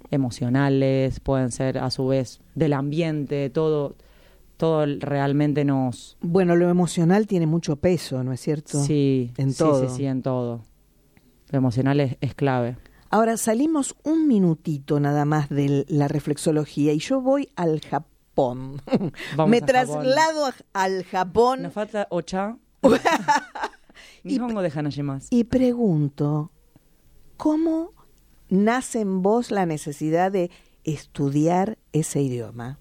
emocionales, 0.10 1.20
pueden 1.20 1.52
ser 1.52 1.78
a 1.78 1.90
su 1.92 2.08
vez 2.08 2.42
del 2.56 2.74
ambiente, 2.74 3.50
todo, 3.50 3.96
todo 4.58 4.86
realmente 5.00 5.64
nos... 5.66 6.18
Bueno, 6.22 6.56
lo 6.56 6.70
emocional 6.70 7.28
tiene 7.28 7.48
mucho 7.48 7.78
peso, 7.78 8.24
¿no 8.24 8.34
es 8.34 8.42
cierto? 8.42 8.84
Sí, 8.84 9.32
En 9.38 9.52
sí, 9.52 9.58
todo. 9.60 9.90
sí, 9.90 9.96
sí, 9.98 10.06
en 10.06 10.22
todo. 10.22 10.62
Lo 11.50 11.58
emocional 11.58 12.00
es, 12.00 12.18
es 12.22 12.34
clave. 12.36 12.78
Ahora 13.10 13.36
salimos 13.38 13.96
un 14.04 14.28
minutito 14.28 15.00
nada 15.00 15.26
más 15.26 15.50
de 15.50 15.86
la 15.90 16.08
reflexología 16.08 16.94
y 16.94 17.00
yo 17.00 17.20
voy 17.22 17.50
al 17.56 17.82
Japón. 17.82 18.82
Vamos 19.36 19.48
Me 19.50 19.58
a 19.58 19.66
traslado 19.66 20.46
al 20.74 21.04
Japón 21.04 21.64
Nos 21.64 21.74
falta 21.74 22.08
ocha. 22.10 22.58
De 24.24 24.72
Hanashimasu. 24.76 25.28
y 25.32 25.46
pregunto, 25.46 26.52
¿cómo 27.38 27.92
nace 28.50 29.02
en 29.02 29.22
vos 29.22 29.50
la 29.52 29.66
necesidad 29.66 30.32
de 30.32 30.52
estudiar 30.84 31.78
ese 31.92 32.22
idioma? 32.22 32.78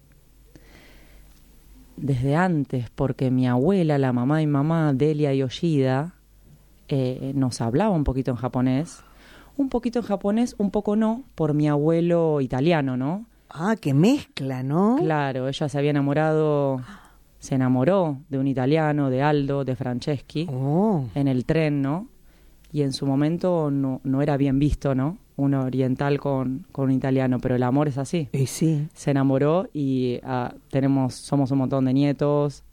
desde 2.01 2.35
antes, 2.35 2.89
porque 2.89 3.31
mi 3.31 3.47
abuela, 3.47 3.97
la 3.97 4.11
mamá 4.11 4.39
de 4.39 4.45
mi 4.45 4.51
mamá, 4.51 4.91
Delia 4.93 5.33
Yoshida, 5.33 6.15
eh, 6.87 7.31
nos 7.35 7.61
hablaba 7.61 7.91
un 7.91 8.03
poquito 8.03 8.31
en 8.31 8.37
japonés. 8.37 9.03
Un 9.55 9.69
poquito 9.69 9.99
en 9.99 10.05
japonés, 10.05 10.55
un 10.57 10.71
poco 10.71 10.95
no, 10.95 11.23
por 11.35 11.53
mi 11.53 11.69
abuelo 11.69 12.41
italiano, 12.41 12.97
¿no? 12.97 13.25
Ah, 13.49 13.75
qué 13.79 13.93
mezcla, 13.93 14.63
¿no? 14.63 14.97
Claro, 14.99 15.47
ella 15.47 15.69
se 15.69 15.77
había 15.77 15.91
enamorado, 15.91 16.81
se 17.41 17.55
enamoró 17.55 18.19
de 18.29 18.37
un 18.37 18.47
italiano, 18.47 19.09
de 19.09 19.23
Aldo, 19.23 19.65
de 19.65 19.75
Franceschi, 19.75 20.47
Oh, 20.49 21.05
en 21.15 21.27
el 21.27 21.43
tren, 21.45 21.81
¿no? 21.81 22.07
Y 22.71 22.83
en 22.83 22.93
su 22.93 23.05
momento 23.07 23.69
no, 23.71 23.99
no 24.03 24.21
era 24.21 24.37
bien 24.37 24.59
visto, 24.59 24.93
¿no? 24.95 25.17
Un 25.37 25.55
oriental 25.55 26.19
con, 26.19 26.67
con 26.71 26.85
un 26.85 26.91
italiano, 26.91 27.39
pero 27.41 27.55
el 27.55 27.63
amor 27.63 27.87
es 27.87 27.97
así. 27.97 28.29
y 28.31 28.45
sí. 28.45 28.87
Se 28.93 29.09
enamoró 29.11 29.67
y 29.73 30.19
ah, 30.23 30.53
tenemos, 30.69 31.15
somos 31.15 31.49
un 31.51 31.57
montón 31.57 31.83
de 31.85 31.93
nietos, 31.93 32.63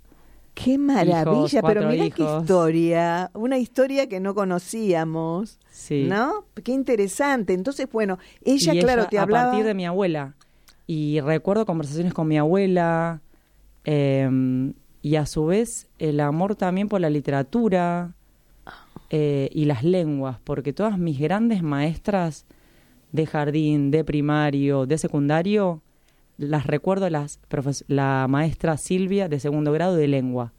Qué 0.54 0.76
maravilla, 0.76 1.62
pero 1.62 1.88
mira 1.88 2.10
qué 2.10 2.24
historia, 2.24 3.30
una 3.34 3.58
historia 3.58 4.08
que 4.08 4.18
no 4.20 4.34
conocíamos, 4.34 5.58
Sí. 5.70 6.06
¿no? 6.08 6.44
Qué 6.64 6.72
interesante. 6.72 7.54
Entonces, 7.54 7.88
bueno, 7.92 8.18
ella, 8.44 8.74
Y 8.74 8.80
claro, 8.80 9.02
ella, 9.02 9.08
te 9.10 9.18
a 9.18 9.22
hablaba. 9.22 9.50
partir 9.50 9.64
de 9.64 9.74
mi 9.74 9.86
abuela. 9.86 10.34
Y 10.86 11.20
recuerdo 11.20 11.64
conversaciones 11.64 12.12
con 12.12 12.26
mi 12.26 12.38
abuela. 12.38 13.20
Eh, 13.90 14.28
y 15.00 15.16
a 15.16 15.24
su 15.24 15.46
vez 15.46 15.88
el 15.98 16.20
amor 16.20 16.56
también 16.56 16.90
por 16.90 17.00
la 17.00 17.08
literatura 17.08 18.12
eh, 19.08 19.48
y 19.50 19.64
las 19.64 19.82
lenguas. 19.82 20.38
Porque 20.44 20.74
todas 20.74 20.98
mis 20.98 21.18
grandes 21.18 21.62
maestras 21.62 22.44
de 23.12 23.24
jardín, 23.24 23.90
de 23.90 24.04
primario, 24.04 24.84
de 24.84 24.98
secundario, 24.98 25.80
las 26.36 26.66
recuerdo 26.66 27.08
las 27.08 27.40
la 27.86 28.26
maestra 28.28 28.76
Silvia 28.76 29.30
de 29.30 29.40
segundo 29.40 29.72
grado 29.72 29.96
de 29.96 30.06
lengua. 30.06 30.52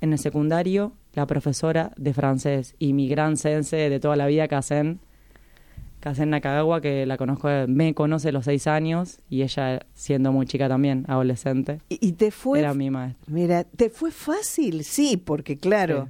En 0.00 0.12
el 0.12 0.18
secundario, 0.18 0.94
la 1.14 1.28
profesora 1.28 1.92
de 1.96 2.12
francés 2.12 2.74
y 2.80 2.92
mi 2.92 3.08
gran 3.08 3.36
sensei 3.36 3.88
de 3.88 4.00
toda 4.00 4.16
la 4.16 4.26
vida, 4.26 4.48
Kazen, 4.48 4.98
Kazen 6.00 6.30
Nakagawa, 6.30 6.80
que 6.80 7.06
la 7.06 7.16
conozco, 7.16 7.48
me 7.66 7.92
conoce 7.94 8.28
a 8.28 8.32
los 8.32 8.44
seis 8.44 8.66
años 8.66 9.18
y 9.28 9.42
ella 9.42 9.80
siendo 9.94 10.32
muy 10.32 10.46
chica 10.46 10.68
también, 10.68 11.04
adolescente, 11.08 11.80
Y, 11.88 11.98
y 12.08 12.12
te 12.12 12.30
fue, 12.30 12.60
era 12.60 12.72
mi 12.74 12.90
maestra. 12.90 13.24
mira, 13.32 13.64
te 13.64 13.90
fue 13.90 14.10
fácil, 14.12 14.84
sí, 14.84 15.16
porque 15.16 15.58
claro, 15.58 16.08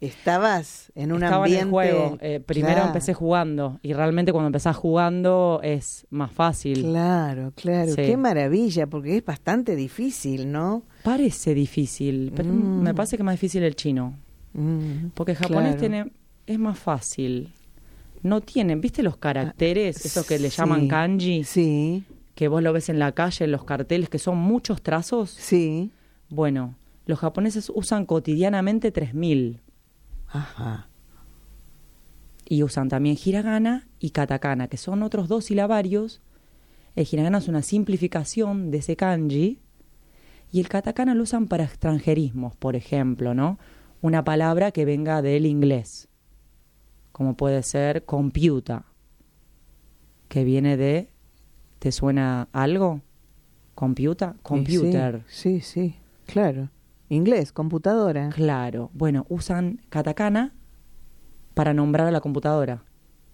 estabas 0.00 0.92
en 0.94 1.12
un 1.12 1.22
Estaba 1.22 1.44
ambiente. 1.44 1.60
en 1.60 1.66
el 1.66 1.70
juego. 1.70 2.18
eh, 2.20 2.40
primero 2.44 2.74
Claro, 2.74 2.86
empecé 2.88 3.14
jugando 3.14 3.78
y 3.82 3.92
realmente 3.92 4.32
cuando 4.32 4.46
empezás 4.48 4.76
jugando 4.76 5.60
es 5.62 6.06
más 6.10 6.30
fácil. 6.32 6.82
Claro, 6.82 7.52
claro, 7.54 7.92
Sí. 7.92 8.02
qué 8.02 8.16
maravilla, 8.16 8.86
porque 8.86 9.16
es 9.16 9.24
bastante 9.24 9.76
difícil, 9.76 10.50
¿no? 10.52 10.82
Parece 11.02 11.54
difícil, 11.54 12.32
pero 12.34 12.52
Mm. 12.52 12.80
me 12.82 12.94
parece 12.94 13.16
que 13.16 13.22
es 13.22 13.24
más 13.26 13.34
difícil 13.34 13.62
el 13.62 13.74
chino. 13.76 14.14
Mm, 14.54 15.08
Porque 15.14 15.32
el 15.32 15.38
japonés 15.38 15.76
claro. 15.76 15.80
tiene, 15.80 16.12
es 16.46 16.58
más 16.58 16.78
fácil. 16.78 17.52
No 18.22 18.40
tienen, 18.40 18.80
¿viste 18.80 19.02
los 19.02 19.16
caracteres, 19.16 20.04
esos 20.04 20.26
que 20.26 20.38
le 20.38 20.48
llaman 20.50 20.82
Sí, 20.82 20.88
kanji? 20.88 21.44
Sí, 21.44 22.04
Que 22.34 22.48
vos 22.48 22.62
lo 22.62 22.72
ves 22.72 22.88
en 22.88 22.98
la 22.98 23.12
calle, 23.12 23.44
en 23.44 23.52
los 23.52 23.64
carteles, 23.64 24.08
que 24.08 24.18
son 24.18 24.38
muchos 24.38 24.82
trazos. 24.82 25.30
sí. 25.30 25.90
Bueno, 26.30 26.74
los 27.06 27.18
japoneses 27.20 27.72
usan 27.74 28.04
cotidianamente 28.04 28.90
3000 28.92 29.60
Ajá. 30.28 30.88
y 32.44 32.62
usan 32.62 32.88
también 32.88 33.16
hiragana 33.24 33.88
y 33.98 34.10
katakana, 34.10 34.68
que 34.68 34.76
son 34.76 35.02
otros 35.02 35.28
dos 35.28 35.46
silabarios. 35.46 36.20
El 36.96 37.06
hiragana 37.10 37.38
es 37.38 37.48
una 37.48 37.62
simplificación 37.62 38.70
de 38.70 38.78
ese 38.78 38.96
kanji 38.96 39.58
y 40.52 40.60
el 40.60 40.68
katakana 40.68 41.14
lo 41.14 41.22
usan 41.22 41.46
para 41.46 41.64
extranjerismos, 41.64 42.56
por 42.56 42.76
ejemplo, 42.76 43.32
¿no? 43.34 43.58
Una 44.02 44.24
palabra 44.24 44.70
que 44.70 44.84
venga 44.84 45.22
del 45.22 45.46
inglés, 45.46 46.07
como 47.18 47.36
puede 47.36 47.64
ser 47.64 48.04
computa, 48.04 48.84
que 50.28 50.44
viene 50.44 50.76
de 50.76 51.10
¿te 51.80 51.90
suena 51.90 52.48
algo? 52.52 53.00
Computa, 53.74 54.36
computer. 54.42 55.24
Sí, 55.26 55.60
sí, 55.60 55.90
sí, 55.90 55.96
claro. 56.26 56.70
Inglés, 57.08 57.52
computadora. 57.52 58.28
Claro. 58.28 58.90
Bueno, 58.94 59.26
usan 59.28 59.80
katakana 59.88 60.54
para 61.54 61.74
nombrar 61.74 62.06
a 62.06 62.10
la 62.12 62.20
computadora. 62.20 62.84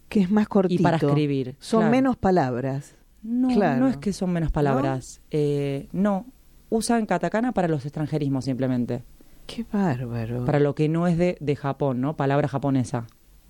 Que 0.09 0.21
es 0.21 0.31
más 0.31 0.47
cortito. 0.47 0.81
Y 0.81 0.83
para 0.83 0.97
escribir, 0.97 1.55
Son 1.59 1.81
claro. 1.81 1.91
menos 1.91 2.17
palabras. 2.17 2.95
No, 3.21 3.49
Claro. 3.49 3.81
no 3.81 3.87
es 3.87 3.97
que 3.97 4.13
son 4.13 4.31
menos 4.31 4.51
palabras. 4.51 5.21
Eh, 5.29 5.89
no, 5.91 6.25
usan 6.69 7.05
katakana 7.05 7.51
para 7.51 7.67
los 7.67 7.85
extranjerismos 7.85 8.45
simplemente. 8.45 9.03
Qué 9.45 9.63
bárbaro. 9.71 10.43
Para 10.45 10.59
lo 10.59 10.73
que 10.73 10.89
no 10.89 11.05
es 11.05 11.17
de, 11.19 11.37
de 11.39 11.55
Japón, 11.55 12.01
¿no? 12.01 12.15
Palabra 12.15 12.47
japonesa. 12.47 13.05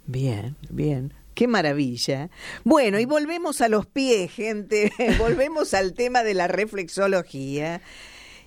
Bien, 0.07 0.55
bien. 0.69 1.13
Qué 1.33 1.47
maravilla. 1.47 2.29
Bueno, 2.63 2.99
y 2.99 3.05
volvemos 3.05 3.61
a 3.61 3.67
los 3.67 3.85
pies, 3.85 4.31
gente. 4.31 4.91
volvemos 5.19 5.73
al 5.73 5.93
tema 5.93 6.23
de 6.23 6.33
la 6.33 6.47
reflexología. 6.47 7.81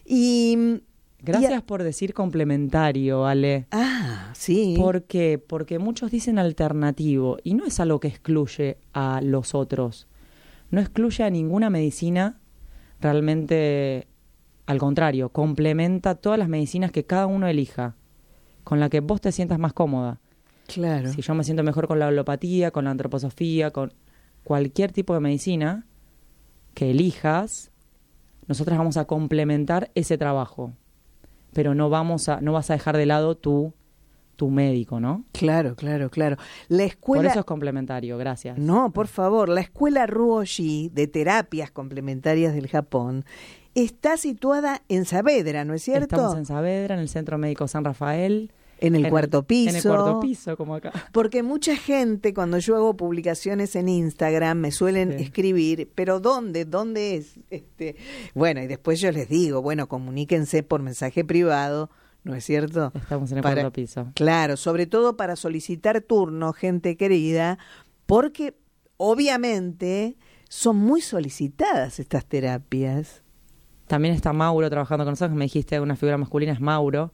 Y. 0.05 0.83
Gracias 1.21 1.63
por 1.63 1.83
decir 1.83 2.15
complementario, 2.15 3.27
Ale. 3.27 3.67
Ah, 3.73 4.31
sí. 4.35 4.77
¿Por 4.79 5.03
qué? 5.03 5.39
Porque 5.45 5.81
muchos 5.81 6.13
dicen 6.13 6.39
alternativo 6.39 7.39
y 7.43 7.55
no 7.55 7.67
es 7.67 7.81
algo 7.81 7.99
que 7.99 8.07
excluye 8.07 8.79
a 8.93 9.21
los 9.21 9.53
otros. 9.55 10.07
No 10.71 10.81
excluye 10.81 11.25
a 11.25 11.31
ninguna 11.31 11.71
medicina, 11.71 12.39
realmente 13.01 14.07
al 14.69 14.79
contrario, 14.79 15.31
complementa 15.31 16.15
todas 16.15 16.39
las 16.39 16.51
medicinas 16.51 16.93
que 16.93 17.07
cada 17.07 17.25
uno 17.25 17.49
elija, 17.49 17.97
con 18.65 18.81
la 18.81 18.91
que 18.91 19.01
vos 19.01 19.19
te 19.19 19.33
sientas 19.33 19.59
más 19.59 19.73
cómoda. 19.73 20.21
Claro. 20.69 21.11
Si 21.13 21.23
yo 21.23 21.35
me 21.35 21.45
siento 21.45 21.63
mejor 21.63 21.89
con 21.89 21.99
la 21.99 22.09
holopatía, 22.09 22.71
con 22.71 22.85
la 22.85 22.91
antroposofía, 22.91 23.71
con 23.71 23.95
cualquier 24.45 24.93
tipo 24.93 25.15
de 25.15 25.21
medicina 25.21 25.87
que 26.75 26.91
elijas, 26.91 27.71
nosotros 28.47 28.77
vamos 28.77 28.99
a 28.99 29.07
complementar 29.07 29.91
ese 29.95 30.19
trabajo. 30.19 30.75
Pero 31.55 31.75
no 31.75 31.89
vamos 31.89 32.29
a, 32.29 32.41
no 32.43 32.53
vas 32.53 32.71
a 32.71 32.75
dejar 32.75 32.99
de 32.99 33.07
lado 33.07 33.35
tu, 33.35 33.73
tu 34.37 34.51
médico, 34.51 35.01
¿no? 35.01 35.25
Claro, 35.33 35.75
claro, 35.75 36.11
claro. 36.11 36.37
La 36.69 36.83
Por 36.83 36.87
escuela. 36.87 37.31
eso 37.31 37.41
es 37.41 37.45
complementario, 37.47 38.19
gracias. 38.19 38.59
No, 38.59 38.93
por 38.93 39.07
favor, 39.07 39.49
la 39.49 39.63
escuela 39.63 40.07
Ruoshi 40.07 40.91
de 40.93 41.07
terapias 41.07 41.71
complementarias 41.71 42.55
del 42.55 42.69
Japón 42.69 43.25
está 43.75 44.19
situada 44.19 44.83
en 44.89 45.07
Saavedra, 45.07 45.65
¿no 45.65 45.73
es 45.73 45.83
cierto? 45.83 46.17
Estamos 46.17 46.37
en 46.37 46.45
Saavedra, 46.47 46.95
en 46.95 47.01
el 47.01 47.09
Centro 47.09 47.39
Médico 47.39 47.67
San 47.69 47.85
Rafael. 47.85 48.53
En 48.81 48.95
el 48.95 49.09
cuarto 49.09 49.43
piso. 49.45 49.71
En 49.71 49.77
el 49.77 49.83
cuarto 49.83 50.21
piso, 50.21 50.57
como 50.57 50.75
acá. 50.75 50.93
Porque 51.13 51.43
mucha 51.43 51.77
gente 51.77 52.33
cuando 52.33 52.59
yo 52.59 52.77
hago 52.77 52.97
publicaciones 52.97 53.75
en 53.77 53.89
Instagram 53.89 54.59
me 54.59 54.71
suelen 54.73 55.17
Sí. 55.19 55.25
escribir, 55.25 55.91
pero 55.95 56.21
¿dónde? 56.21 56.65
¿Dónde 56.65 57.17
es? 57.17 57.39
Este, 57.51 57.97
bueno, 58.35 58.63
y 58.63 58.67
después 58.67 59.01
yo 59.01 59.11
les 59.13 59.29
digo, 59.29 59.63
bueno, 59.63 59.89
comuníquense 59.89 60.63
por 60.63 60.81
mensaje 60.83 61.25
privado, 61.25 61.91
¿no 62.25 62.35
es 62.35 62.45
cierto? 62.45 62.93
Estamos 62.95 63.31
en 63.33 63.39
el 63.39 63.43
Para- 63.43 63.63
cuarto 63.63 63.73
piso. 63.73 64.09
Claro, 64.15 64.57
sobre 64.57 64.87
todo 64.87 65.17
para 65.17 65.35
solicitar 65.37 66.01
turno, 66.01 66.53
gente 66.53 66.97
querida, 66.97 67.59
porque 68.07 68.55
obviamente 68.97 70.17
son 70.49 70.77
muy 70.77 71.01
solicitadas 71.01 71.99
estas 71.99 72.25
terapias. 72.27 73.23
También 73.87 74.15
está 74.15 74.33
Mauro 74.33 74.69
trabajando 74.71 75.05
con 75.05 75.13
nosotros. 75.13 75.37
Me 75.37 75.47
dijiste 75.47 75.81
una 75.81 75.97
figura 75.97 76.19
masculina, 76.19 76.53
es 76.53 76.61
Mauro. 76.61 77.13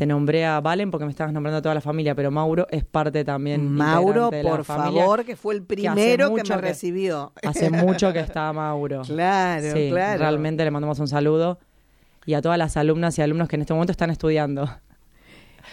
Te 0.00 0.06
nombré 0.06 0.46
a 0.46 0.62
Valen 0.62 0.90
porque 0.90 1.04
me 1.04 1.10
estabas 1.10 1.30
nombrando 1.34 1.58
a 1.58 1.60
toda 1.60 1.74
la 1.74 1.82
familia, 1.82 2.14
pero 2.14 2.30
Mauro 2.30 2.66
es 2.70 2.86
parte 2.86 3.22
también. 3.22 3.70
Mauro, 3.70 4.30
de 4.30 4.42
la 4.42 4.50
por 4.50 4.64
familia, 4.64 5.02
favor, 5.02 5.26
que 5.26 5.36
fue 5.36 5.52
el 5.52 5.62
primero 5.62 6.34
que, 6.34 6.42
me 6.42 6.56
recibió. 6.56 7.34
Hace 7.46 7.68
mucho 7.68 8.10
que 8.10 8.20
está 8.20 8.50
Mauro. 8.54 9.02
Claro, 9.06 9.74
Sí, 9.74 9.88
claro. 9.90 10.20
realmente 10.20 10.64
le 10.64 10.70
mandamos 10.70 10.98
un 11.00 11.06
saludo. 11.06 11.58
Y 12.24 12.32
a 12.32 12.40
todas 12.40 12.56
las 12.56 12.78
alumnas 12.78 13.18
y 13.18 13.20
alumnos 13.20 13.46
que 13.46 13.56
en 13.56 13.60
este 13.60 13.74
momento 13.74 13.90
están 13.92 14.08
estudiando 14.08 14.70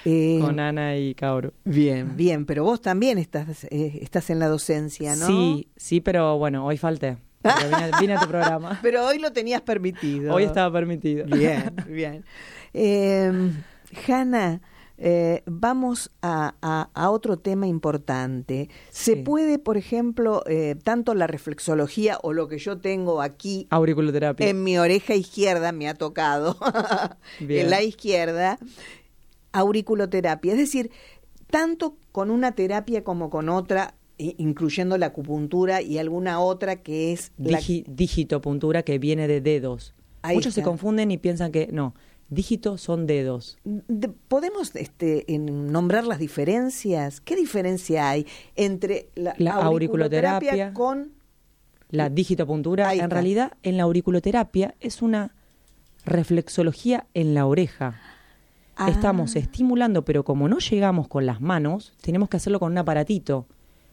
Eh, 0.04 0.40
con 0.42 0.60
Ana 0.60 0.98
y 0.98 1.16
Kauru. 1.16 1.54
Bien, 1.64 2.18
bien, 2.18 2.46
pero 2.46 2.66
vos 2.66 2.82
también 2.82 3.18
estás, 3.20 3.64
eh, 3.70 4.00
estás 4.02 4.30
en 4.30 4.40
la 4.40 4.50
docencia, 4.50 5.16
¿no? 5.16 5.26
Sí, 5.26 5.70
sí, 5.78 6.02
pero 6.02 6.38
bueno, 6.38 6.66
hoy 6.66 6.76
falté. 6.76 7.16
porque 7.42 7.64
Vine, 7.64 7.92
vine 8.02 8.14
a 8.16 8.20
tu 8.20 8.28
programa. 8.28 8.78
Pero 8.82 9.08
hoy 9.08 9.20
lo 9.20 9.32
tenías 9.32 9.62
permitido. 9.62 10.36
Hoy 10.36 10.44
estaba 10.44 10.70
permitido. 10.70 11.26
Bien, 11.28 11.74
bien. 11.88 12.26
Eh, 12.74 13.32
Hanna, 14.08 14.62
eh, 15.00 15.44
vamos 15.46 16.10
a, 16.22 16.56
a- 16.62 16.90
a 16.94 17.10
otro 17.12 17.38
tema 17.38 17.68
importante. 17.68 18.70
¿Se 18.90 19.14
Sí. 19.14 19.22
puede, 19.22 19.60
por 19.60 19.78
ejemplo, 19.78 20.44
eh, 20.48 20.76
tanto 20.84 21.14
la 21.14 21.28
reflexología 21.28 22.18
o 22.24 22.34
lo 22.34 22.48
que 22.48 22.58
yo 22.58 22.80
tengo 22.80 23.22
aquí 23.22 23.68
Auriculoterapia. 23.70 24.48
en 24.50 24.64
mi 24.64 24.78
oreja 24.80 25.14
izquierda, 25.14 25.72
me 25.72 25.88
ha 25.88 25.94
tocado, 25.94 26.58
en 27.40 27.70
la 27.70 27.84
izquierda, 27.84 28.58
auriculoterapia? 29.54 30.54
Es 30.54 30.60
decir, 30.60 30.92
tanto 31.50 31.98
con 32.12 32.32
una 32.32 32.54
terapia 32.54 33.04
como 33.04 33.30
con 33.30 33.50
otra, 33.50 33.96
incluyendo 34.18 34.98
la 34.98 35.08
acupuntura 35.08 35.82
y 35.82 35.98
alguna 36.00 36.40
otra 36.40 36.78
que 36.78 37.14
es 37.14 37.32
la... 37.38 37.60
Digi- 37.60 37.86
digitopuntura 37.88 38.84
que 38.84 38.98
viene 39.00 39.28
de 39.28 39.42
dedos. 39.42 39.94
Ahí 40.24 40.36
Muchos 40.38 40.56
se 40.56 40.64
confunden 40.64 41.12
y 41.12 41.18
piensan 41.18 41.52
que 41.52 41.70
no. 41.72 41.94
Dígitos 42.30 42.82
son 42.82 43.08
dedos. 43.08 43.58
De- 43.64 44.10
¿Podemos 44.10 44.76
este, 44.76 45.34
en- 45.34 45.72
nombrar 45.72 46.04
las 46.06 46.20
diferencias? 46.20 47.22
¿Qué 47.22 47.36
diferencia 47.36 48.10
hay 48.10 48.28
entre 48.56 49.10
la, 49.16 49.34
La 49.38 49.54
auriculoterapia, 49.54 50.50
auriculoterapia. 50.52 50.74
con... 50.74 51.12
La 51.90 52.10
digitopuntura, 52.10 52.94
en 52.94 53.10
realidad, 53.10 53.54
en 53.64 53.78
la 53.78 53.84
auriculoterapia 53.84 54.76
es 54.82 55.02
una 55.02 55.34
reflexología 56.04 57.08
en 57.14 57.34
la 57.34 57.46
oreja. 57.46 57.96
Ah, 58.76 58.90
Estamos 58.90 59.36
estimulando, 59.38 60.04
pero 60.04 60.24
como 60.26 60.50
no 60.50 60.60
llegamos 60.60 61.08
con 61.08 61.26
las 61.26 61.40
manos, 61.40 61.94
tenemos 62.02 62.28
que 62.28 62.38
hacerlo 62.38 62.60
con 62.60 62.74
un 62.74 62.78
aparatito 62.78 63.48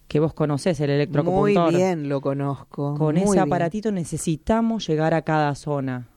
que 0.09 0.19
vos 0.21 0.35
conocés, 0.35 0.81
el 0.81 0.89
Muy 0.89 0.95
electroacupuntor. 0.97 1.73
bien, 1.75 2.09
lo 2.09 2.21
conozco. 2.21 2.95
Con 2.99 3.15
muy 3.15 3.23
ese 3.23 3.33
bien. 3.35 3.45
aparatito 3.45 3.93
necesitamos 3.93 4.87
llegar 4.87 5.15
a 5.15 5.23
cada 5.23 5.55
zona, 5.55 6.09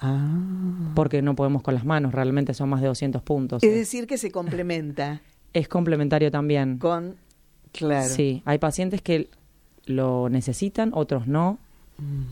Ah. 0.00 0.92
porque 0.94 1.22
no 1.22 1.34
podemos 1.34 1.62
con 1.62 1.74
las 1.74 1.84
manos, 1.84 2.12
realmente 2.12 2.54
son 2.54 2.68
más 2.68 2.80
de 2.80 2.86
200 2.88 3.22
puntos. 3.22 3.62
Es 3.62 3.70
eh. 3.70 3.74
decir, 3.74 4.06
que 4.06 4.18
se 4.18 4.30
complementa 4.30 5.20
Es 5.52 5.68
complementario 5.68 6.30
también. 6.30 6.78
con... 6.78 7.16
Claro. 7.72 8.08
Sí, 8.08 8.42
hay 8.44 8.58
pacientes 8.58 9.02
que 9.02 9.28
lo 9.84 10.28
necesitan, 10.28 10.90
otros 10.94 11.26
no. 11.26 11.58
Mm. 11.98 12.22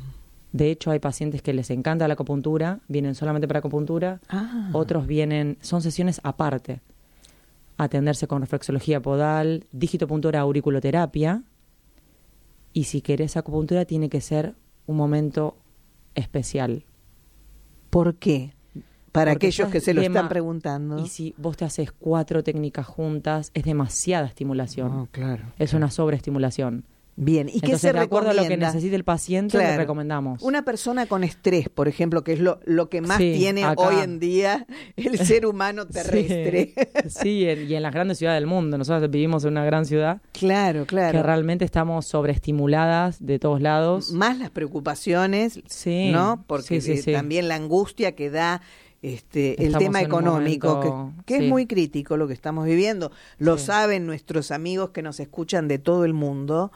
De 0.53 0.71
hecho, 0.71 0.91
hay 0.91 0.99
pacientes 0.99 1.43
que 1.43 1.53
les 1.53 1.71
encanta 1.71 2.09
la 2.09 2.15
acupuntura, 2.15 2.81
vienen 2.89 3.15
solamente 3.15 3.47
para 3.47 3.59
acupuntura, 3.59 4.21
Ah. 4.29 4.71
otros 4.73 5.07
vienen, 5.07 5.59
son 5.61 5.83
sesiones 5.83 6.21
aparte. 6.25 6.81
Atenderse 7.77 8.27
con 8.27 8.41
reflexología 8.41 9.03
podal, 9.03 9.65
digitopuntura, 9.73 10.41
auriculoterapia. 10.41 11.43
Y 12.73 12.85
si 12.85 13.03
querés 13.03 13.37
acupuntura, 13.37 13.85
tiene 13.85 14.09
que 14.09 14.21
ser 14.23 14.55
un 14.87 14.97
momento 14.97 15.57
especial. 16.15 16.85
¿Por 17.97 18.17
qué? 18.17 18.53
Para 19.11 19.33
Porque 19.33 19.47
aquellos 19.47 19.71
que 19.71 19.81
se 19.81 19.95
lo 19.95 20.03
están 20.03 20.29
preguntando. 20.29 20.99
Y 20.99 21.09
si 21.09 21.35
vos 21.39 21.57
te 21.57 21.65
haces 21.65 21.93
cuatro 21.93 22.45
técnicas 22.45 22.87
juntas, 22.87 23.51
es 23.55 23.65
demasiada 23.65 24.27
estimulación. 24.27 24.93
Oh, 24.93 25.09
claro. 25.11 25.45
es 25.59 25.73
una 25.73 25.91
sobreestimulación. 25.91 26.85
Bien, 27.19 27.49
¿y 27.49 27.53
qué 27.53 27.57
Entonces, 27.69 27.81
se 27.81 27.93
de 27.95 28.01
acuerdo 28.01 28.29
a 28.31 28.35
lo 28.35 28.47
que 28.47 28.59
necesite 28.59 28.95
el 28.95 29.03
paciente, 29.05 29.57
le 29.57 29.65
Claro. 29.65 29.79
recomendamos. 29.79 30.43
Una 30.43 30.67
persona 30.67 31.07
con 31.07 31.25
estrés, 31.25 31.71
por 31.71 31.89
ejemplo, 31.89 32.23
que 32.23 32.35
es 32.35 32.41
lo, 32.41 32.61
lo 32.67 32.91
que 32.91 33.01
más 33.01 33.17
Sí, 33.17 33.33
tiene 33.39 33.65
acá. 33.65 33.83
hoy 33.89 33.97
en 34.05 34.19
día 34.21 34.67
el 34.97 35.19
ser 35.27 35.47
humano 35.47 35.87
terrestre. 35.87 36.75
Sí, 37.09 37.11
sí, 37.23 37.49
en- 37.49 37.71
y 37.71 37.75
en 37.75 37.83
las 37.83 37.95
grandes 37.95 38.19
ciudades 38.19 38.37
del 38.41 38.47
mundo. 38.47 38.77
Nosotros 38.77 39.11
vivimos 39.11 39.45
en 39.45 39.53
una 39.53 39.65
gran 39.65 39.87
ciudad 39.87 40.21
claro, 40.33 40.85
claro. 40.85 41.13
que 41.13 41.23
realmente 41.23 41.65
estamos 41.65 42.05
sobreestimuladas 42.07 43.25
de 43.25 43.39
todos 43.39 43.61
lados. 43.61 44.13
Más 44.13 44.39
las 44.39 44.51
preocupaciones, 44.51 45.61
Sí, 45.67 46.11
¿no? 46.13 46.45
Porque 46.47 46.77
eh, 46.77 47.13
también 47.13 47.49
la 47.49 47.55
angustia 47.57 48.13
que 48.13 48.31
da 48.31 48.61
este, 49.03 49.65
el 49.65 49.77
tema 49.77 50.01
económico, 50.03 50.81
que- 50.81 50.89
momento- 50.89 51.23
que, 51.27 51.39
sí. 51.39 51.45
es 51.45 51.49
muy 51.51 51.67
crítico 51.67 52.17
lo 52.17 52.27
que 52.27 52.35
estamos 52.35 52.65
viviendo. 52.67 53.13
Lo 53.39 53.57
Sí. 53.59 53.67
saben 53.67 54.07
nuestros 54.07 54.51
amigos 54.51 54.91
que 54.91 55.03
nos 55.03 55.21
escuchan 55.21 55.69
de 55.69 55.79
todo 55.79 56.05
el 56.05 56.13
mundo. 56.15 56.73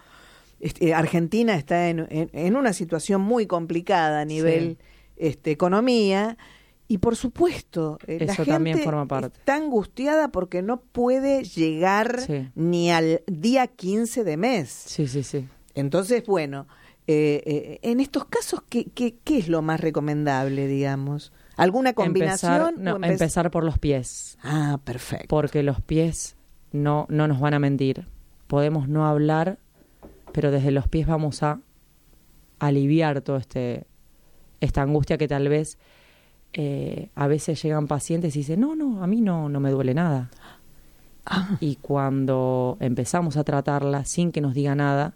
Este, 0.60 0.94
Argentina 0.94 1.56
está 1.56 1.88
en, 1.88 2.06
en- 2.10 2.30
en 2.32 2.56
una 2.56 2.72
situación 2.72 3.20
muy 3.22 3.46
complicada 3.46 4.20
a 4.20 4.24
nivel 4.24 4.78
este, 5.16 5.50
economía. 5.50 6.36
Y 6.88 6.98
por 6.98 7.14
supuesto, 7.14 7.98
eh, 8.08 8.18
la 8.26 8.34
gente 8.34 8.50
también 8.50 8.78
forma 8.80 9.06
parte. 9.06 9.38
está 9.38 9.54
angustiada 9.56 10.28
porque 10.32 10.60
no 10.60 10.80
puede 10.80 11.44
llegar 11.44 12.20
Sí. 12.26 12.48
ni 12.56 12.90
al 12.90 13.22
día 13.28 13.68
15 13.68 14.24
de 14.24 14.36
mes. 14.36 14.68
Sí, 14.70 15.06
sí, 15.06 15.22
sí. 15.22 15.46
Entonces, 15.74 16.24
bueno, 16.26 16.66
eh, 17.06 17.42
eh, 17.46 17.78
en 17.82 18.00
estos 18.00 18.24
casos, 18.24 18.62
¿qué, 18.68 18.86
qué, 18.92 19.14
qué 19.22 19.38
es 19.38 19.48
lo 19.48 19.62
más 19.62 19.80
recomendable, 19.80 20.66
digamos? 20.66 21.32
¿Alguna 21.56 21.92
combinación? 21.92 22.52
Empezar, 22.52 22.78
no, 22.78 22.94
o 22.94 22.98
empe- 22.98 23.12
empezar 23.12 23.50
por 23.52 23.62
los 23.62 23.78
pies, 23.78 24.36
Ah, 24.42 24.80
perfecto. 24.82 25.26
porque 25.28 25.62
los 25.62 25.80
pies 25.80 26.34
no, 26.72 27.06
no 27.08 27.28
nos 27.28 27.38
van 27.38 27.54
a 27.54 27.60
mentir. 27.60 28.06
Podemos 28.48 28.88
no 28.88 29.06
hablar, 29.06 29.58
pero 30.32 30.50
desde 30.50 30.70
los 30.70 30.88
pies 30.88 31.06
vamos 31.06 31.42
a 31.42 31.60
aliviar 32.58 33.20
todo 33.22 33.36
este 33.36 33.86
esta 34.60 34.82
angustia 34.82 35.16
que 35.18 35.26
tal 35.26 35.48
vez 35.48 35.78
eh, 36.52 37.10
a 37.14 37.26
veces 37.28 37.62
llegan 37.62 37.86
pacientes 37.86 38.34
y 38.36 38.40
dicen, 38.40 38.60
no, 38.60 38.74
no, 38.74 39.02
a 39.02 39.06
mí 39.06 39.20
no, 39.20 39.48
no 39.48 39.60
me 39.60 39.70
duele 39.70 39.94
nada. 39.94 40.30
Ah, 41.26 41.56
Y 41.60 41.76
cuando 41.76 42.76
empezamos 42.80 43.36
a 43.36 43.44
tratarla 43.44 44.04
sin 44.04 44.32
que 44.32 44.40
nos 44.40 44.54
diga 44.54 44.74
nada, 44.74 45.14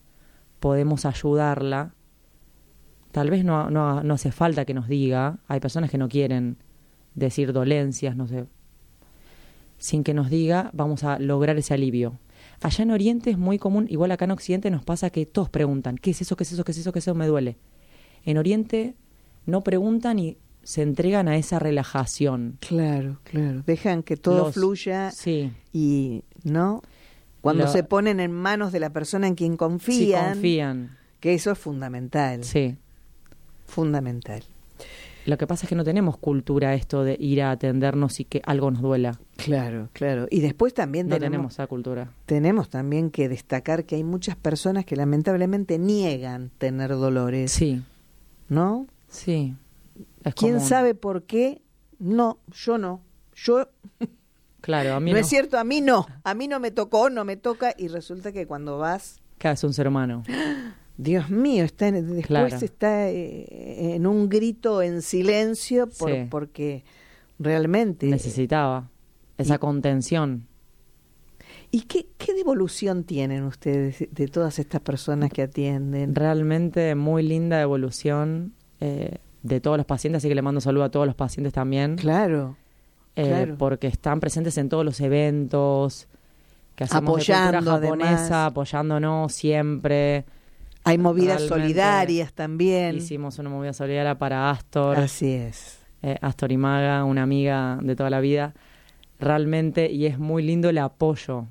podemos 0.60 1.04
ayudarla. 1.04 1.94
Tal 3.12 3.30
vez 3.30 3.44
no, 3.44 3.70
no, 3.70 4.02
no 4.02 4.14
hace 4.14 4.32
falta 4.32 4.64
que 4.64 4.74
nos 4.74 4.88
diga. 4.88 5.38
Hay 5.46 5.60
personas 5.60 5.90
que 5.90 5.98
no 5.98 6.08
quieren 6.08 6.56
decir 7.14 7.52
dolencias, 7.52 8.16
no 8.16 8.26
sé. 8.26 8.46
Sin 9.78 10.04
que 10.04 10.14
nos 10.14 10.30
diga, 10.30 10.70
vamos 10.72 11.04
a 11.04 11.18
lograr 11.18 11.56
ese 11.58 11.74
alivio. 11.74 12.18
Allá 12.64 12.82
en 12.82 12.90
Oriente 12.92 13.30
es 13.30 13.36
muy 13.36 13.58
común, 13.58 13.86
igual 13.90 14.10
acá 14.10 14.24
en 14.24 14.30
Occidente 14.30 14.70
nos 14.70 14.82
pasa 14.84 15.10
que 15.10 15.26
todos 15.26 15.50
preguntan, 15.50 15.98
¿qué 15.98 16.12
es 16.12 16.22
eso, 16.22 16.34
qué 16.34 16.44
es 16.44 16.52
eso, 16.52 16.64
qué 16.64 16.72
es 16.72 16.78
eso, 16.78 16.92
qué 16.92 16.98
es 17.00 17.04
eso? 17.04 17.14
Me 17.14 17.26
duele. 17.26 17.58
En 18.24 18.38
Oriente 18.38 18.94
no 19.44 19.62
preguntan 19.62 20.18
y 20.18 20.38
se 20.62 20.80
entregan 20.80 21.28
a 21.28 21.36
esa 21.36 21.58
relajación. 21.58 22.56
claro, 22.60 23.20
claro. 23.24 23.62
Dejan 23.66 24.02
que 24.02 24.16
todo 24.16 24.46
Los- 24.46 24.54
fluya 24.54 25.10
Sí, 25.10 25.52
y, 25.74 26.22
¿no? 26.42 26.80
Cuando 27.42 27.64
Lo- 27.64 27.70
se 27.70 27.84
ponen 27.84 28.18
en 28.18 28.32
manos 28.32 28.72
de 28.72 28.80
la 28.80 28.88
persona 28.90 29.26
en 29.26 29.34
quien 29.34 29.52
sí 29.52 29.58
confían, 29.58 30.32
confían. 30.32 30.96
que 31.20 31.34
eso 31.34 31.50
es 31.52 31.58
fundamental, 31.58 32.42
Sí. 32.44 32.76
fundamental. 33.66 34.42
Lo 35.26 35.38
que 35.38 35.46
pasa 35.46 35.64
es 35.64 35.68
que 35.70 35.74
no 35.74 35.84
tenemos 35.84 36.18
cultura 36.18 36.74
esto 36.74 37.02
de 37.02 37.16
ir 37.18 37.42
a 37.42 37.50
atendernos 37.50 38.20
y 38.20 38.24
que 38.26 38.42
algo 38.44 38.70
nos 38.70 38.82
duela. 38.82 39.18
Claro, 39.36 39.88
claro. 39.92 40.26
Y 40.30 40.40
después 40.40 40.74
también 40.74 41.06
No 41.08 41.14
tenemos, 41.16 41.30
tenemos 41.32 41.52
esa 41.54 41.66
cultura. 41.66 42.10
tenemos 42.26 42.68
también 42.68 43.10
que 43.10 43.28
destacar 43.28 43.84
que 43.84 43.96
hay 43.96 44.04
muchas 44.04 44.36
personas 44.36 44.84
que 44.84 44.96
lamentablemente 44.96 45.78
niegan 45.78 46.50
tener 46.58 46.90
dolores, 46.90 47.50
Sí, 47.52 47.82
¿no? 48.48 48.86
sí. 49.08 49.54
Es 50.24 50.34
¿Quién 50.34 50.54
común. 50.54 50.68
sabe 50.68 50.94
por 50.94 51.22
qué? 51.24 51.62
No, 51.98 52.38
yo 52.52 52.76
no. 52.78 53.00
Yo 53.34 53.68
Claro, 54.60 54.94
a 54.94 55.00
mí 55.00 55.10
no, 55.12 55.16
no. 55.16 55.20
es 55.20 55.28
cierto, 55.28 55.58
a 55.58 55.64
mí 55.64 55.80
no. 55.80 56.06
A 56.22 56.34
mí 56.34 56.48
no 56.48 56.60
me 56.60 56.70
tocó, 56.70 57.08
no 57.10 57.24
me 57.24 57.36
toca 57.36 57.74
y 57.78 57.88
resulta 57.88 58.32
que 58.32 58.46
cuando 58.46 58.78
vas, 58.78 59.20
es 59.40 59.64
un 59.64 59.72
ser 59.74 59.88
humano. 59.88 60.22
Dios 60.96 61.28
mío, 61.30 61.64
está 61.64 61.88
en- 61.88 62.06
después 62.06 62.26
Claro. 62.26 62.56
está 62.56 63.10
eh, 63.10 63.94
en 63.96 64.06
un 64.06 64.28
grito 64.28 64.80
en 64.82 65.02
silencio 65.02 65.88
por- 65.88 66.10
Sí. 66.10 66.26
porque 66.30 66.84
realmente 67.38 68.06
Necesitaba 68.06 68.88
esa 69.38 69.56
y- 69.56 69.58
contención. 69.58 70.46
¿Y 71.70 71.82
qué, 71.82 72.06
qué 72.18 72.32
devolución 72.34 73.02
tienen 73.04 73.42
ustedes 73.44 74.06
de 74.10 74.28
todas 74.28 74.58
estas 74.60 74.80
personas 74.80 75.30
que 75.32 75.42
atienden? 75.42 76.14
Realmente 76.14 76.94
muy 76.94 77.22
linda 77.24 77.60
evolución 77.60 78.52
eh, 78.80 79.18
de 79.42 79.60
todos 79.60 79.76
los 79.76 79.86
pacientes, 79.86 80.18
así 80.18 80.28
que 80.28 80.34
le 80.36 80.42
mando 80.42 80.60
saludo 80.60 80.84
a 80.84 80.90
todos 80.90 81.06
los 81.06 81.14
pacientes 81.16 81.52
también. 81.52 81.96
Claro, 81.96 82.56
eh, 83.16 83.26
claro. 83.26 83.56
Porque 83.58 83.88
están 83.88 84.20
presentes 84.20 84.56
en 84.58 84.68
todos 84.68 84.84
los 84.84 85.00
eventos 85.00 86.06
que 86.76 86.84
hacemos 86.84 87.02
Apoyando, 87.10 87.58
de 87.58 87.58
cultura 87.58 88.06
japonesa, 88.06 88.14
además. 88.16 88.50
apoyándonos 88.52 89.32
siempre. 89.32 90.24
Hay 90.84 90.98
movidas 90.98 91.40
Realmente 91.40 91.48
solidarias 91.62 92.32
también. 92.34 92.96
Hicimos 92.96 93.38
una 93.38 93.50
movida 93.50 93.72
solidaria 93.72 94.18
para 94.18 94.50
Astor. 94.50 94.98
Así 94.98 95.32
es. 95.32 95.78
eh, 96.02 96.18
Astor 96.20 96.52
y 96.52 96.56
Maga, 96.58 97.04
una 97.04 97.22
amiga 97.22 97.78
de 97.82 97.96
toda 97.96 98.10
la 98.10 98.20
vida. 98.20 98.54
realmente, 99.18 99.90
y 99.90 100.06
es 100.06 100.18
muy 100.18 100.42
lindo 100.42 100.68
el 100.68 100.76
apoyo. 100.78 101.46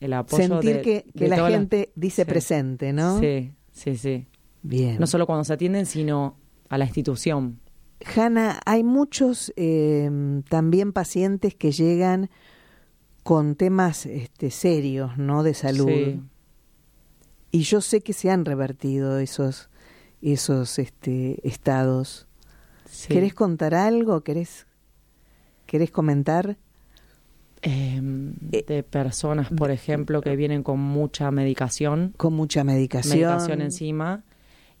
El 0.00 0.14
apoyo 0.14 0.42
Sentir 0.42 0.76
de- 0.76 0.82
que, 0.82 1.04
que 1.16 1.24
de 1.24 1.28
la 1.28 1.48
gente 1.48 1.92
dice 1.94 2.24
Sí. 2.24 2.28
presente, 2.28 2.92
¿no? 2.92 3.20
Sí, 3.20 3.52
sí, 3.70 3.96
sí. 3.96 4.26
Bien. 4.62 4.96
No 4.98 5.06
solo 5.06 5.26
cuando 5.26 5.44
se 5.44 5.52
atienden, 5.52 5.86
sino 5.86 6.36
a 6.68 6.78
la 6.78 6.86
institución. 6.86 7.60
Hanna, 8.16 8.58
hay 8.64 8.82
muchos 8.82 9.52
eh, 9.56 10.10
también 10.48 10.92
pacientes 10.92 11.54
que 11.54 11.70
llegan 11.70 12.30
con 13.22 13.54
temas 13.54 14.06
este, 14.06 14.50
serios, 14.50 15.16
¿no? 15.18 15.44
De 15.44 15.54
salud. 15.54 15.86
Sí. 15.88 16.20
Y 17.52 17.60
yo 17.62 17.80
sé 17.80 18.00
que 18.00 18.12
se 18.14 18.30
han 18.30 18.44
revertido 18.44 19.18
esos, 19.18 19.68
esos 20.22 20.78
este, 20.78 21.46
estados. 21.46 22.26
sí. 22.86 23.08
¿Querés 23.12 23.34
contar 23.34 23.74
algo? 23.74 24.22
¿Querés, 24.22 24.66
querés 25.66 25.90
comentar? 25.90 26.56
Em, 27.60 28.34
Eh, 28.50 28.64
de 28.66 28.82
personas, 28.82 29.48
por 29.50 29.70
ejemplo, 29.70 30.20
que 30.20 30.34
vienen 30.34 30.62
con 30.64 30.80
mucha 30.80 31.30
medicación, 31.30 32.12
Con 32.16 32.32
mucha 32.34 32.64
medicación. 32.64 33.18
medicación 33.20 33.60
encima, 33.60 34.24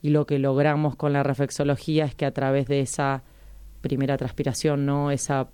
y 0.00 0.10
lo 0.10 0.26
que 0.26 0.38
logramos 0.40 0.96
con 0.96 1.12
la 1.12 1.22
reflexología 1.22 2.06
es 2.06 2.14
que 2.16 2.24
a 2.26 2.32
través 2.32 2.66
de 2.66 2.80
esa 2.80 3.22
primera 3.82 4.16
transpiración, 4.16 4.84
¿no? 4.84 5.10
Esa, 5.12 5.48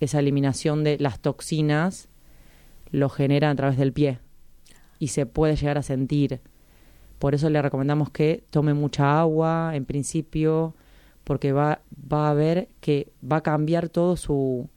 esa 0.00 0.20
eliminación 0.20 0.84
de 0.84 0.98
las 0.98 1.20
toxinas 1.20 2.08
lo 2.90 3.08
genera 3.10 3.50
a 3.50 3.54
través 3.54 3.76
del 3.76 3.92
pie 3.92 4.20
y 5.04 5.08
se 5.08 5.26
puede 5.26 5.54
llegar 5.54 5.76
a 5.76 5.82
sentir. 5.82 6.40
Por 7.18 7.34
eso 7.34 7.50
le 7.50 7.60
recomendamos 7.60 8.08
que 8.08 8.44
tome 8.48 8.72
mucha 8.72 9.20
agua 9.20 9.72
en 9.74 9.84
principio, 9.84 10.74
porque 11.24 11.52
va, 11.52 11.82
va 12.10 12.30
a 12.30 12.34
ver 12.34 12.68
que 12.80 13.12
va 13.22 13.36
a 13.36 13.42
cambiar 13.42 13.90
todo 13.90 14.16
su... 14.16 14.70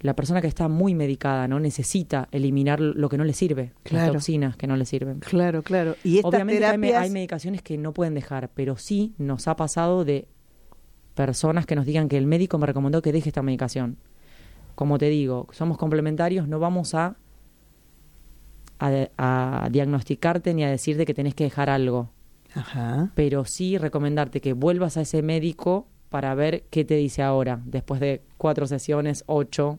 La 0.00 0.14
persona 0.14 0.42
que 0.42 0.48
está 0.48 0.68
muy 0.68 0.94
medicada, 0.94 1.48
¿no? 1.48 1.58
Necesita 1.58 2.28
eliminar 2.30 2.78
lo 2.78 3.08
que 3.08 3.16
no 3.16 3.24
le 3.24 3.32
sirve, 3.32 3.72
Claro. 3.84 4.04
las 4.04 4.12
toxinas 4.12 4.54
que 4.58 4.66
no 4.66 4.76
le 4.76 4.84
sirven. 4.84 5.20
Claro, 5.20 5.62
claro. 5.62 5.96
Y 6.04 6.18
estas 6.18 6.34
Obviamente 6.34 6.66
hay, 6.66 6.92
hay 6.92 7.10
medicaciones 7.10 7.62
que 7.62 7.78
no 7.78 7.94
pueden 7.94 8.12
dejar, 8.12 8.50
pero 8.54 8.76
sí 8.76 9.14
nos 9.16 9.48
ha 9.48 9.56
pasado 9.56 10.04
de 10.04 10.28
personas 11.14 11.64
que 11.64 11.74
nos 11.74 11.86
digan 11.86 12.10
que 12.10 12.18
el 12.18 12.26
médico 12.26 12.58
me 12.58 12.66
recomendó 12.66 13.00
que 13.00 13.12
deje 13.12 13.30
esta 13.30 13.40
medicación. 13.40 13.96
Como 14.74 14.98
te 14.98 15.08
digo, 15.08 15.46
somos 15.52 15.78
complementarios, 15.78 16.46
no 16.46 16.58
vamos 16.58 16.94
a, 16.94 17.16
a, 18.78 19.06
a 19.64 19.68
diagnosticarte 19.70 20.54
ni 20.54 20.64
a 20.64 20.70
decirte 20.70 21.04
que 21.06 21.14
tenés 21.14 21.34
que 21.34 21.44
dejar 21.44 21.70
algo, 21.70 22.10
Ajá. 22.54 23.10
pero 23.14 23.44
sí 23.44 23.78
recomendarte 23.78 24.40
que 24.40 24.52
vuelvas 24.52 24.96
a 24.96 25.02
ese 25.02 25.22
médico 25.22 25.86
para 26.08 26.34
ver 26.34 26.64
qué 26.70 26.84
te 26.84 26.94
dice 26.96 27.22
ahora, 27.22 27.60
después 27.64 28.00
de 28.00 28.22
cuatro 28.36 28.66
sesiones, 28.66 29.24
ocho, 29.26 29.78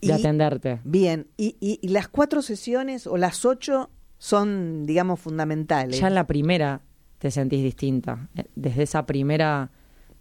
de 0.00 0.08
Y- 0.08 0.12
atenderte. 0.12 0.80
Bien, 0.84 1.28
y, 1.36 1.56
y- 1.60 1.78
y 1.80 1.88
las 1.88 2.08
cuatro 2.08 2.42
sesiones 2.42 3.06
o 3.06 3.16
las 3.16 3.44
ocho 3.44 3.90
son, 4.18 4.84
digamos, 4.86 5.20
fundamentales. 5.20 5.98
ya 6.00 6.08
en 6.08 6.14
la 6.14 6.26
primera 6.26 6.80
te 7.18 7.30
sentís 7.30 7.62
distinta. 7.62 8.28
Eh, 8.36 8.44
Desde 8.54 8.82
esa 8.82 9.06
primera 9.06 9.70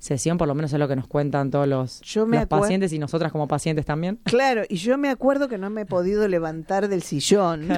sesión, 0.04 0.38
por 0.38 0.48
lo 0.48 0.54
menos 0.56 0.74
es 0.74 0.80
lo 0.80 0.88
que 0.88 0.96
nos 0.96 1.08
cuentan 1.08 1.50
todos 1.50 1.68
los, 1.68 2.02
Yo 2.02 2.26
me 2.26 2.38
los 2.38 2.46
acuer- 2.46 2.60
pacientes 2.62 2.92
y 2.94 3.00
nosotras 3.00 3.32
como 3.32 3.48
pacientes 3.48 3.86
también. 3.86 4.20
Claro, 4.26 4.64
y 4.68 4.76
yo 4.76 4.98
me 4.98 5.10
acuerdo 5.10 5.48
que 5.48 5.58
no 5.58 5.70
me 5.70 5.82
he 5.82 5.86
podido 5.86 6.28
levantar 6.28 6.88
del 6.90 7.02
sillón. 7.04 7.68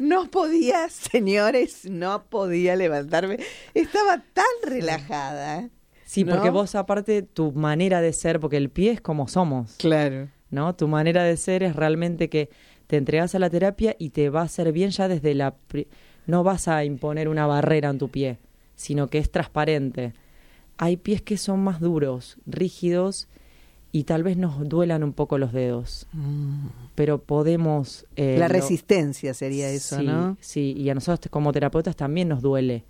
No 0.00 0.28
podía, 0.30 0.88
señores, 0.88 1.84
no 1.88 2.24
podía 2.24 2.74
levantarme. 2.74 3.38
Estaba 3.74 4.20
tan 4.32 4.44
relajada. 4.64 5.68
Sí, 6.04 6.24
¿no? 6.24 6.32
porque 6.34 6.50
vos 6.50 6.74
aparte 6.74 7.22
tu 7.22 7.52
manera 7.52 8.00
de 8.00 8.12
ser, 8.12 8.40
porque 8.40 8.56
el 8.56 8.68
pie 8.70 8.90
es 8.92 9.00
como 9.00 9.28
somos, 9.28 9.76
Claro. 9.76 10.28
¿no? 10.50 10.74
Tu 10.74 10.88
manera 10.88 11.22
de 11.22 11.36
ser 11.36 11.62
es 11.62 11.76
realmente 11.76 12.28
que 12.28 12.50
te 12.88 12.96
entregas 12.96 13.34
a 13.36 13.38
la 13.38 13.48
terapia 13.48 13.94
y 13.98 14.10
te 14.10 14.28
va 14.30 14.40
a 14.40 14.44
hacer 14.44 14.72
bien 14.72 14.90
ya 14.90 15.06
desde 15.06 15.34
la... 15.34 15.54
pri- 15.54 15.86
No 16.26 16.42
vas 16.42 16.66
a 16.66 16.84
imponer 16.84 17.28
una 17.28 17.46
barrera 17.46 17.90
en 17.90 17.98
tu 17.98 18.08
pie, 18.08 18.38
sino 18.74 19.06
que 19.06 19.18
es 19.18 19.30
transparente. 19.30 20.14
Hay 20.82 20.96
pies 20.96 21.20
que 21.20 21.36
son 21.36 21.60
más 21.62 21.78
duros, 21.78 22.38
rígidos 22.46 23.28
y 23.92 24.04
tal 24.04 24.22
vez 24.22 24.36
nos 24.38 24.66
duelan 24.68 25.02
un 25.04 25.12
poco 25.12 25.36
los 25.36 25.52
dedos, 25.52 26.06
pero 26.94 27.18
podemos... 27.22 28.06
eh, 28.16 28.36
La 28.38 28.48
lo- 28.48 28.54
resistencia 28.54 29.34
sería 29.34 29.68
eso, 29.68 29.98
sí, 29.98 30.06
¿no? 30.06 30.36
Sí, 30.40 30.74
y 30.76 30.88
a 30.88 30.94
nosotros 30.94 31.30
como 31.30 31.52
terapeutas 31.52 31.96
también 31.96 32.28
nos 32.28 32.40
duele 32.40 32.84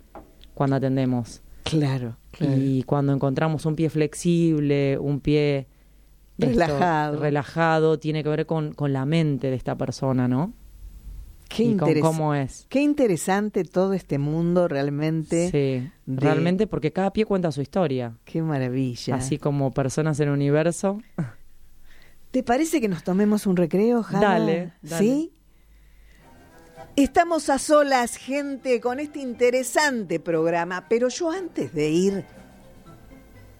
cuando 0.53 0.77
atendemos. 0.77 1.41
Claro, 1.63 2.15
claro. 2.31 2.55
Y 2.57 2.83
cuando 2.83 3.13
encontramos 3.13 3.65
un 3.65 3.75
pie 3.75 3.89
flexible, 3.89 4.97
un 4.97 5.19
pie 5.19 5.67
esto, 6.37 6.51
Relajado. 6.59 7.19
relajado, 7.19 7.99
tiene 7.99 8.23
que 8.23 8.29
ver 8.29 8.45
con, 8.45 8.73
con 8.73 8.93
la 8.93 9.05
mente 9.05 9.49
de 9.49 9.55
esta 9.55 9.75
persona, 9.75 10.27
¿no? 10.27 10.53
Qué, 11.55 11.63
y 11.63 11.75
con 11.75 11.99
cómo 11.99 12.33
es. 12.33 12.65
qué 12.69 12.81
interesante 12.81 13.63
todo 13.63 13.93
este 13.93 14.17
mundo 14.17 14.67
realmente. 14.67 15.49
Sí, 15.51 15.91
de- 16.05 16.21
realmente 16.21 16.67
porque 16.67 16.91
cada 16.93 17.11
pie 17.11 17.25
cuenta 17.25 17.51
su 17.51 17.61
historia. 17.61 18.15
Qué 18.25 18.41
maravilla. 18.41 19.15
Así 19.15 19.37
como 19.37 19.71
personas 19.71 20.19
en 20.19 20.29
el 20.29 20.33
universo. 20.33 21.01
¿Te 22.31 22.43
parece 22.43 22.79
que 22.79 22.87
nos 22.87 23.03
tomemos 23.03 23.45
un 23.45 23.57
recreo? 23.57 24.05
Dale, 24.09 24.71
dale. 24.81 24.97
¿Sí? 25.03 25.33
Estamos 26.95 27.49
a 27.49 27.57
solas, 27.57 28.15
gente, 28.17 28.79
con 28.81 28.99
este 28.99 29.19
interesante 29.19 30.19
programa, 30.19 30.85
pero 30.89 31.07
yo 31.09 31.31
antes 31.31 31.73
de 31.73 31.89
ir 31.89 32.25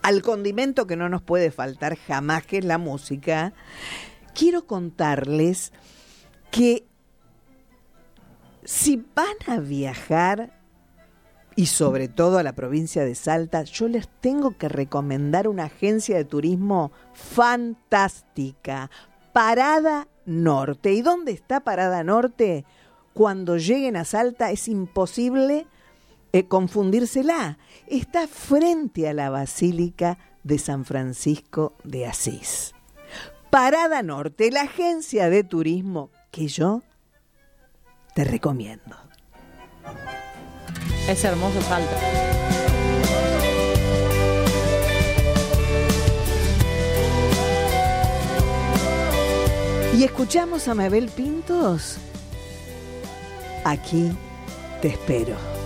al 0.01 0.21
condimento 0.21 0.88
que 0.88 0.95
no 0.95 1.08
nos 1.10 1.21
puede 1.21 1.51
faltar 1.51 1.95
jamás, 1.97 2.45
que 2.45 2.58
es 2.58 2.65
la 2.65 2.77
música, 2.77 3.54
quiero 4.34 4.65
contarles 4.65 5.71
que 6.51 6.86
si 8.71 9.03
van 9.13 9.36
a 9.47 9.60
viajar 9.60 10.57
y 11.57 11.65
sobre 11.65 12.07
todo 12.07 12.38
a 12.38 12.43
la 12.43 12.53
provincia 12.53 13.03
de 13.03 13.15
Salta, 13.15 13.63
yo 13.63 13.89
les 13.89 14.07
tengo 14.21 14.57
que 14.57 14.69
recomendar 14.69 15.49
una 15.49 15.65
agencia 15.65 16.15
de 16.15 16.23
turismo 16.23 16.93
fantástica, 17.13 18.89
Parada 19.34 20.07
Norte. 20.25 20.93
¿Y 20.93 21.01
dónde 21.01 21.34
está 21.34 21.60
Parada 21.60 22.01
Norte? 22.05 22.63
Cuando 23.13 23.57
lleguen 23.57 23.97
a 23.97 24.05
Salta 24.05 24.51
es 24.51 24.69
imposible 24.69 25.67
eh, 26.31 26.47
confundírsela. 26.47 27.57
Está 27.88 28.25
frente 28.25 29.10
a 29.10 29.13
la 29.13 29.29
Basílica 29.29 30.17
de 30.45 30.57
San 30.57 30.86
Francisco 30.86 31.73
de 31.84 32.05
Asís. 32.07 32.73
Parada 33.49 34.01
Norte, 34.01 34.49
la 34.49 34.62
agencia 34.62 35.29
de 35.29 35.43
turismo 35.43 36.10
que 36.31 36.47
yo 36.47 36.84
te 38.13 38.24
recomiendo. 38.24 38.97
Es 41.08 41.24
hermoso 41.24 41.62
Salta. 41.62 41.97
Y 49.97 50.04
escuchamos 50.04 50.67
a 50.67 50.74
Mabel 50.74 51.10
Pintos. 51.10 51.97
Aquí 53.63 54.12
te 54.82 54.89
espero. 54.89 55.61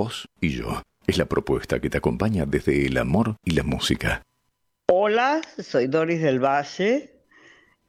Vos 0.00 0.28
y 0.40 0.50
yo. 0.56 0.82
Es 1.06 1.18
la 1.18 1.26
propuesta 1.26 1.78
que 1.78 1.90
te 1.90 1.98
acompaña 1.98 2.46
desde 2.46 2.86
el 2.86 2.96
amor 2.96 3.36
y 3.44 3.50
la 3.50 3.64
música. 3.64 4.22
Hola, 4.86 5.42
soy 5.58 5.88
Doris 5.88 6.22
del 6.22 6.38
Valle 6.42 7.20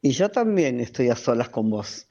y 0.02 0.12
yo 0.12 0.30
también 0.30 0.82
estoy 0.82 1.10
a 1.10 1.16
solas 1.16 1.50
con 1.50 1.70
vos. 1.70 2.08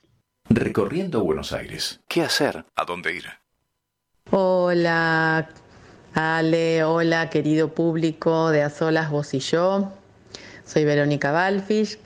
Recorriendo 0.49 1.23
Buenos 1.23 1.53
Aires. 1.53 2.01
¿Qué 2.09 2.23
hacer? 2.23 2.65
¿A 2.75 2.85
dónde 2.85 3.15
ir? 3.15 3.25
Hola, 4.31 5.51
Ale, 6.15 6.83
hola 6.85 7.29
querido 7.29 7.75
público 7.75 8.51
de 8.51 8.63
A 8.63 8.71
Solas 8.71 9.11
Vos 9.11 9.35
y 9.35 9.41
yo. 9.41 9.93
Soy 10.65 10.85
Verónica 10.85 11.31
Balfish. 11.31 11.99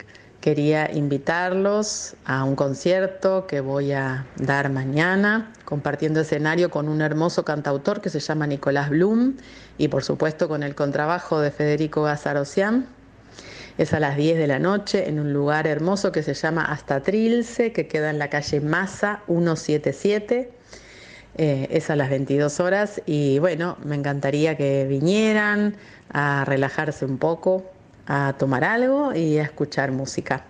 Quería 0.45 0.91
invitarlos 0.93 2.15
a 2.23 2.43
un 2.43 2.55
concierto 2.55 3.47
que 3.47 3.61
voy 3.61 3.93
a 3.93 4.27
dar 4.35 4.69
mañana, 4.69 5.51
compartiendo 5.65 6.21
escenario 6.21 6.69
con 6.69 6.87
un 6.87 7.01
hermoso 7.01 7.43
cantautor 7.43 7.99
que 7.99 8.11
se 8.11 8.19
llama 8.19 8.45
Nicolás 8.45 8.91
Blum 8.91 9.37
y 9.79 9.87
por 9.87 10.03
supuesto 10.03 10.47
con 10.47 10.61
el 10.61 10.75
contrabajo 10.75 11.39
de 11.39 11.49
Federico 11.49 12.03
Gazarocian. 12.03 12.85
Es 13.79 13.95
a 13.95 13.99
las 13.99 14.17
10 14.17 14.37
de 14.37 14.45
la 14.45 14.59
noche 14.59 15.09
en 15.09 15.19
un 15.19 15.33
lugar 15.33 15.65
hermoso 15.65 16.11
que 16.11 16.21
se 16.21 16.35
llama 16.35 16.63
Hasta 16.63 17.01
Trilce, 17.01 17.71
que 17.71 17.87
queda 17.87 18.11
en 18.11 18.19
la 18.19 18.29
calle 18.29 18.61
Massa 18.61 19.23
177. 19.25 20.51
Eh, 21.37 21.67
es 21.71 21.89
a 21.89 21.95
las 21.95 22.11
22 22.11 22.59
horas 22.59 23.01
y 23.07 23.39
bueno, 23.39 23.77
me 23.83 23.95
encantaría 23.95 24.55
que 24.55 24.85
vinieran 24.87 25.75
a 26.13 26.45
relajarse 26.45 27.03
un 27.03 27.17
poco, 27.17 27.65
a 28.05 28.33
tomar 28.37 28.63
algo 28.63 29.13
y 29.13 29.37
a 29.37 29.43
escuchar 29.43 29.91
música. 29.91 30.45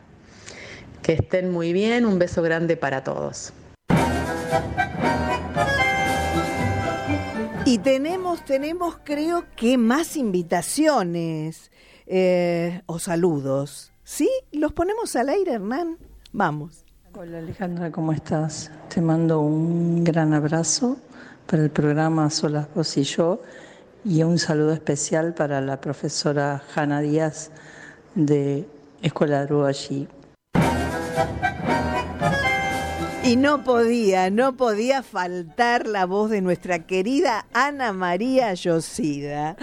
Que 1.01 1.13
estén 1.13 1.51
muy 1.51 1.73
bien, 1.73 2.05
un 2.05 2.17
beso 2.19 2.41
grande 2.41 2.77
para 2.77 3.03
todos. 3.03 3.53
Y 7.65 7.79
tenemos, 7.79 8.45
tenemos 8.45 8.99
creo 9.03 9.45
que 9.55 9.77
más 9.77 10.17
invitaciones 10.17 11.71
eh, 12.05 12.81
o 12.85 12.99
saludos. 12.99 13.91
¿Sí? 14.03 14.29
¿Los 14.51 14.71
ponemos 14.73 15.15
al 15.15 15.29
aire, 15.29 15.53
Hernán? 15.53 15.97
Vamos. 16.31 16.85
Hola 17.17 17.39
Alejandra, 17.39 17.91
¿cómo 17.91 18.11
estás? 18.11 18.69
Te 18.93 19.01
mando 19.01 19.39
un 19.39 20.03
gran 20.03 20.33
abrazo 20.33 20.97
para 21.47 21.63
el 21.63 21.71
programa 21.71 22.29
Solas 22.29 22.67
Vos 22.75 22.97
y 22.97 23.03
yo 23.03 23.41
y 24.05 24.21
un 24.21 24.37
saludo 24.37 24.71
especial 24.71 25.33
para 25.33 25.61
la 25.61 25.81
profesora 25.81 26.61
Hanna 26.75 27.01
Díaz 27.01 27.49
de 28.13 28.67
Escuela 29.01 29.47
de 29.47 29.67
allí. 29.67 30.07
Y 33.23 33.37
no 33.37 33.63
podía, 33.63 34.29
no 34.29 34.55
podía 34.55 35.01
faltar 35.01 35.87
la 35.87 36.05
voz 36.05 36.29
de 36.29 36.41
nuestra 36.41 36.85
querida 36.85 37.47
Ana 37.53 37.91
María 37.91 38.53
Yosida. 38.53 39.57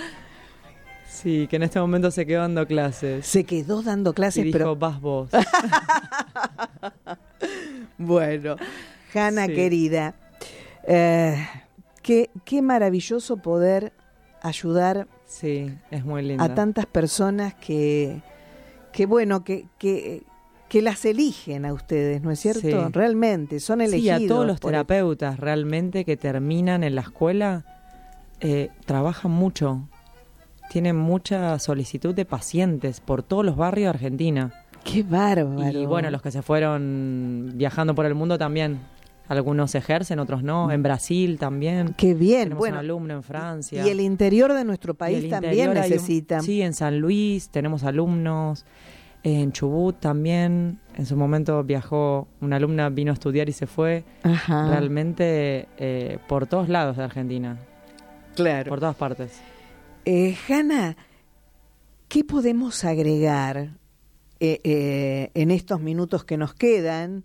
Sí, 1.09 1.47
que 1.47 1.57
en 1.57 1.63
este 1.63 1.79
momento 1.79 2.11
se 2.11 2.27
quedó 2.27 2.41
dando 2.41 2.67
clases. 2.67 3.25
Se 3.25 3.45
quedó 3.45 3.83
dando 3.83 4.13
clases, 4.13 4.39
y 4.39 4.43
dijo, 4.47 4.59
pero 4.59 4.75
vas 4.75 5.01
vos. 5.01 5.31
bueno, 7.99 8.57
Hanna 9.15 9.47
Sí. 9.47 9.55
querida, 9.55 10.15
eh, 10.83 11.47
qué, 12.03 12.31
qué 12.45 12.63
maravilloso 12.63 13.37
poder 13.37 13.93
ayudar 14.43 15.07
Sí, 15.27 15.73
es 15.91 16.05
muy 16.05 16.23
linda. 16.23 16.45
a 16.45 16.55
tantas 16.55 16.87
personas 16.87 17.55
que, 17.55 18.21
que 18.93 19.07
bueno, 19.07 19.45
que, 19.45 19.67
que, 19.79 20.23
que 20.69 20.83
las 20.83 21.05
eligen 21.05 21.65
a 21.65 21.73
ustedes, 21.73 22.23
¿no 22.23 22.31
es 22.31 22.41
cierto? 22.41 22.61
Sí. 22.61 22.75
Realmente, 22.93 23.61
son 23.61 23.79
Sí, 23.81 23.85
elegidos. 23.87 24.23
a 24.23 24.27
todos 24.29 24.47
los 24.47 24.61
terapeutas 24.61 25.39
realmente 25.41 26.05
que 26.05 26.17
terminan 26.17 26.85
en 26.85 26.95
la 26.95 27.01
escuela 27.03 27.65
eh, 28.41 28.71
trabajan 28.87 29.31
mucho. 29.31 29.89
Tienen 30.71 30.97
mucha 30.97 31.59
solicitud 31.59 32.15
de 32.15 32.25
pacientes 32.25 33.01
por 33.01 33.23
todos 33.23 33.45
los 33.45 33.57
barrios 33.57 33.85
de 33.87 33.91
Argentina. 33.91 34.53
Qué 34.85 35.03
bárbaro. 35.03 35.71
Y 35.79 35.87
bueno, 35.87 36.11
los 36.11 36.23
que 36.23 36.31
se 36.31 36.43
fueron 36.43 37.53
viajando 37.55 37.95
por 37.95 38.05
el 38.07 38.15
mundo 38.15 38.37
también. 38.39 38.81
Algunos 39.33 39.75
ejercen, 39.75 40.19
otros 40.19 40.43
no. 40.43 40.71
En 40.71 40.83
Brasil 40.83 41.39
también. 41.39 41.95
Qué 41.97 42.15
bien, 42.15 42.43
Tenemos 42.45 42.59
bueno. 42.59 42.75
un 42.77 42.81
alumno 42.81 43.15
en 43.15 43.23
Francia. 43.23 43.85
Y 43.87 43.89
el 43.89 44.01
interior 44.01 44.53
de 44.53 44.65
nuestro 44.65 44.95
país 44.95 45.29
también 45.29 45.77
hay 45.77 45.93
un- 45.95 46.43
sí, 46.43 46.63
en 46.63 46.75
San 46.75 46.99
Luis 46.99 47.49
tenemos 47.49 47.85
alumnos. 47.85 48.65
En 49.25 49.53
Chubut 49.53 50.01
también. 50.01 50.81
En 50.97 51.07
su 51.07 51.17
momento 51.17 51.63
viajó, 51.63 52.27
una 52.41 52.57
alumna 52.57 52.89
vino 52.89 53.13
a 53.13 53.15
estudiar 53.15 53.49
y 53.49 53.53
se 53.53 53.67
fue. 53.67 54.05
Ajá. 54.25 54.69
Realmente 54.69 55.69
eh, 55.79 56.19
por 56.29 56.47
todos 56.47 56.69
lados 56.69 56.97
de 56.97 57.05
Argentina. 57.05 57.57
Claro. 58.35 58.69
Por 58.69 58.81
todas 58.81 58.97
partes. 58.97 59.41
Eh, 60.05 60.37
Hanna, 60.49 60.97
¿qué 62.09 62.25
podemos 62.25 62.85
agregar 62.85 63.71
eh, 64.41 64.61
eh, 64.65 65.31
en 65.35 65.53
estos 65.53 65.81
minutos 65.81 66.25
que 66.25 66.37
nos 66.37 66.53
quedan 66.53 67.23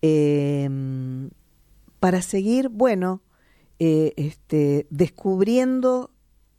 eh, 0.00 0.68
para 2.06 2.22
seguir, 2.22 2.68
bueno, 2.68 3.20
eh, 3.80 4.12
este, 4.16 4.86
descubriendo 4.90 6.12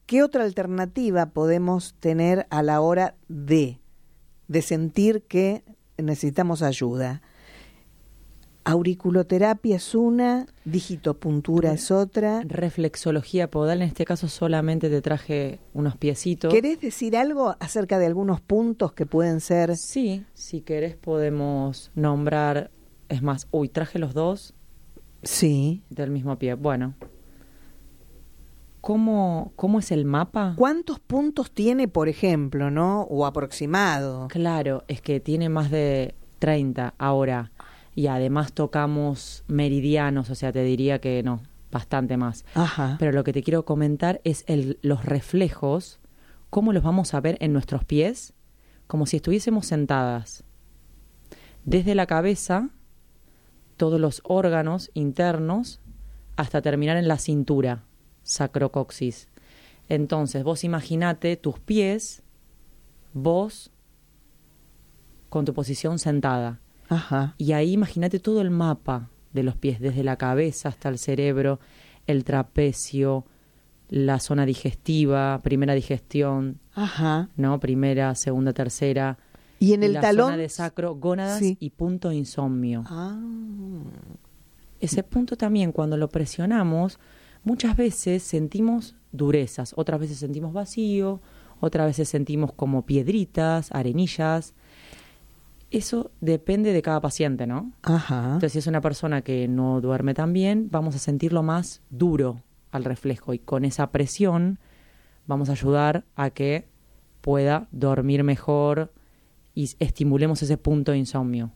qué 0.05 0.21
otra 0.21 0.43
alternativa 0.43 1.27
podemos 1.27 1.95
tener 2.01 2.47
a 2.49 2.61
la 2.63 2.81
hora 2.81 3.15
de, 3.29 3.79
de 4.49 4.61
sentir 4.61 5.23
que 5.23 5.63
necesitamos 5.97 6.63
ayuda? 6.63 7.21
Auriculoterapia 8.65 9.77
es 9.77 9.95
una, 9.95 10.47
digitopuntura 10.65 11.71
es 11.71 11.91
otra. 11.91 12.41
Reflexología 12.43 13.49
podal, 13.49 13.83
en 13.83 13.87
este 13.87 14.03
caso 14.03 14.27
solamente 14.27 14.89
te 14.89 15.01
traje 15.01 15.61
unos 15.73 15.95
piecitos. 15.95 16.53
¿Querés 16.53 16.81
decir 16.81 17.15
algo 17.15 17.55
acerca 17.61 17.99
de 17.99 18.07
algunos 18.07 18.41
puntos 18.41 18.91
que 18.91 19.05
pueden 19.05 19.39
ser? 19.39 19.77
Sí, 19.77 20.25
si 20.33 20.59
querés 20.59 20.97
podemos 20.97 21.89
nombrar, 21.95 22.69
es 23.07 23.21
más, 23.21 23.47
uy, 23.51 23.69
traje 23.69 23.97
los 23.97 24.13
dos 24.13 24.53
Sí. 25.27 25.83
del 25.89 26.11
mismo 26.11 26.37
pie. 26.37 26.53
Bueno, 26.53 26.95
¿cómo, 28.81 29.51
cómo 29.55 29.79
es 29.79 29.91
el 29.91 30.05
mapa? 30.05 30.53
¿Cuántos 30.55 30.99
puntos 30.99 31.51
tiene, 31.51 31.87
por 31.87 32.07
ejemplo, 32.07 32.71
no? 32.71 33.01
O 33.01 33.25
aproximado. 33.25 34.27
Claro, 34.29 34.83
es 34.87 35.01
que 35.01 35.19
tiene 35.19 35.49
más 35.49 35.69
de 35.69 36.15
30 36.39 36.93
ahora. 36.97 37.51
Y 37.93 38.07
además 38.07 38.53
tocamos 38.53 39.43
meridianos, 39.47 40.29
o 40.29 40.35
sea, 40.35 40.51
te 40.51 40.63
diría 40.63 40.99
que 40.99 41.23
no, 41.23 41.41
bastante 41.71 42.15
más. 42.15 42.45
Ajá. 42.53 42.95
Pero 42.99 43.11
lo 43.11 43.23
que 43.23 43.33
te 43.33 43.43
quiero 43.43 43.65
comentar 43.65 44.21
es 44.23 44.43
el, 44.47 44.77
los 44.81 45.03
reflejos, 45.03 45.99
cómo 46.49 46.73
los 46.73 46.83
vamos 46.83 47.13
a 47.13 47.21
ver 47.21 47.37
en 47.41 47.53
nuestros 47.53 47.83
pies, 47.83 48.33
como 48.85 49.07
si 49.07 49.17
estuviésemos 49.17 49.65
sentadas. 49.65 50.43
Desde 51.65 51.95
la 51.95 52.05
cabeza, 52.05 52.69
todos 53.77 53.99
los 53.99 54.21
órganos 54.23 54.91
internos, 54.93 55.79
hasta 56.35 56.61
terminar 56.61 56.97
en 56.97 57.07
la 57.07 57.17
cintura, 57.17 57.83
sacrocoxis. 58.23 59.29
Entonces, 59.89 60.43
vos 60.43 60.63
imaginate 60.63 61.37
tus 61.37 61.59
pies, 61.59 62.23
vos 63.13 63.71
con 65.29 65.45
tu 65.45 65.53
posición 65.53 65.99
sentada. 65.99 66.59
Ajá. 66.89 67.35
Y 67.37 67.53
ahí 67.53 67.73
imagínate 67.73 68.19
todo 68.19 68.41
el 68.41 68.49
mapa 68.49 69.09
de 69.33 69.43
los 69.43 69.55
pies, 69.55 69.79
desde 69.79 70.03
la 70.03 70.17
cabeza 70.17 70.69
hasta 70.69 70.89
el 70.89 70.97
cerebro, 70.97 71.59
el 72.05 72.23
trapecio, 72.23 73.25
la 73.89 74.19
zona 74.19 74.45
digestiva, 74.45 75.41
primera 75.43 75.73
digestión, 75.73 76.59
Ajá. 76.73 77.29
¿no? 77.35 77.59
Primera, 77.59 78.13
segunda, 78.15 78.53
tercera. 78.53 79.17
Y 79.59 79.73
en 79.73 79.83
el 79.83 79.93
la 79.93 80.01
talón. 80.01 80.25
zona 80.27 80.37
de 80.37 80.49
sacro, 80.49 80.95
gónadas 80.95 81.39
Sí. 81.39 81.57
y 81.59 81.71
punto 81.71 82.11
insomnio. 82.11 82.83
Ah. 82.87 83.19
Ese 84.79 85.03
punto 85.03 85.35
también, 85.35 85.71
cuando 85.71 85.97
lo 85.97 86.09
presionamos, 86.09 86.99
muchas 87.43 87.75
veces 87.75 88.21
sentimos 88.23 88.95
durezas, 89.11 89.73
otras 89.75 89.99
veces 89.99 90.19
sentimos 90.19 90.53
vacío, 90.53 91.19
otras 91.59 91.87
veces 91.87 92.07
sentimos 92.09 92.53
como 92.53 92.85
piedritas, 92.85 93.71
arenillas. 93.71 94.53
Eso 95.71 96.11
depende 96.21 96.71
de 96.71 96.81
cada 96.81 97.01
paciente, 97.01 97.47
¿no? 97.47 97.71
Ajá. 97.81 98.25
Entonces, 98.25 98.53
si 98.53 98.59
es 98.59 98.67
una 98.67 98.79
persona 98.81 99.21
que 99.21 99.47
no 99.47 99.81
duerme 99.81 100.13
tan 100.13 100.31
bien, 100.31 100.69
vamos 100.71 100.95
a 100.95 100.99
sentirlo 100.99 101.41
más 101.43 101.81
duro 101.89 102.43
al 102.71 102.83
reflejo 102.83 103.33
y 103.33 103.39
con 103.39 103.65
esa 103.65 103.91
presión 103.91 104.59
vamos 105.25 105.49
a 105.49 105.53
ayudar 105.53 106.05
a 106.15 106.29
que 106.29 106.67
pueda 107.21 107.67
dormir 107.71 108.23
mejor 108.23 108.93
y 109.57 109.67
estimulemos 109.79 110.43
ese 110.43 110.55
punto 110.57 110.91
de 110.91 110.99
insomnio. 110.99 111.51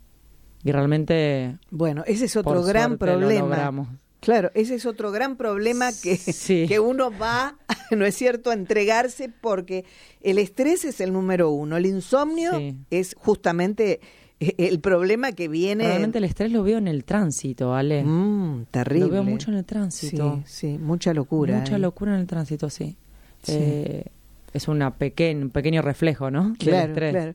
Y 0.63 0.71
realmente 0.71 1.59
Bueno, 1.69 2.03
ese 2.07 2.25
es 2.25 2.35
otro 2.35 2.63
gran 2.63 2.93
lo 2.93 2.97
problema. 2.97 3.41
logramos. 3.47 3.87
Claro, 4.19 4.49
ese 4.55 4.73
es 4.73 4.87
otro 4.87 5.11
gran 5.11 5.35
problema 5.35 5.91
que, 6.01 6.17
Sí. 6.17 6.65
que 6.67 6.79
uno 6.79 7.11
va, 7.15 7.57
¿no 7.91 8.03
es 8.05 8.15
cierto?, 8.15 8.49
a 8.49 8.53
entregarse 8.55 9.29
porque 9.29 9.85
el 10.21 10.39
estrés 10.39 10.83
es 10.83 10.99
el 10.99 11.13
número 11.13 11.51
uno. 11.51 11.77
El 11.77 11.85
insomnio 11.85 12.57
Sí. 12.57 12.75
es 12.89 13.15
justamente 13.19 13.99
eh, 14.39 14.55
el 14.57 14.79
problema 14.79 15.33
que 15.33 15.47
viene... 15.47 15.85
Realmente 15.85 16.17
el 16.17 16.23
estrés 16.23 16.51
lo 16.51 16.63
veo 16.63 16.79
en 16.79 16.87
el 16.87 17.03
tránsito, 17.03 17.75
Ale. 17.75 18.03
Mm, 18.03 18.65
terrible. 18.71 19.05
Lo 19.05 19.11
veo 19.13 19.23
mucho 19.23 19.51
en 19.51 19.57
el 19.57 19.65
tránsito. 19.65 20.41
Sí, 20.45 20.71
sí, 20.71 20.77
mucha 20.79 21.13
locura. 21.13 21.59
Mucha 21.59 21.75
eh. 21.75 21.79
locura 21.79 22.15
en 22.15 22.21
el 22.21 22.25
tránsito, 22.25 22.67
sí. 22.71 22.97
Sí. 23.43 23.53
Eh, 23.55 24.05
es 24.53 24.67
una 24.67 24.95
pequeñ, 24.95 25.43
un 25.43 25.49
pequeño 25.49 25.81
reflejo, 25.81 26.29
¿no? 26.29 26.55
Claro, 26.59 26.93
claro. 26.93 27.33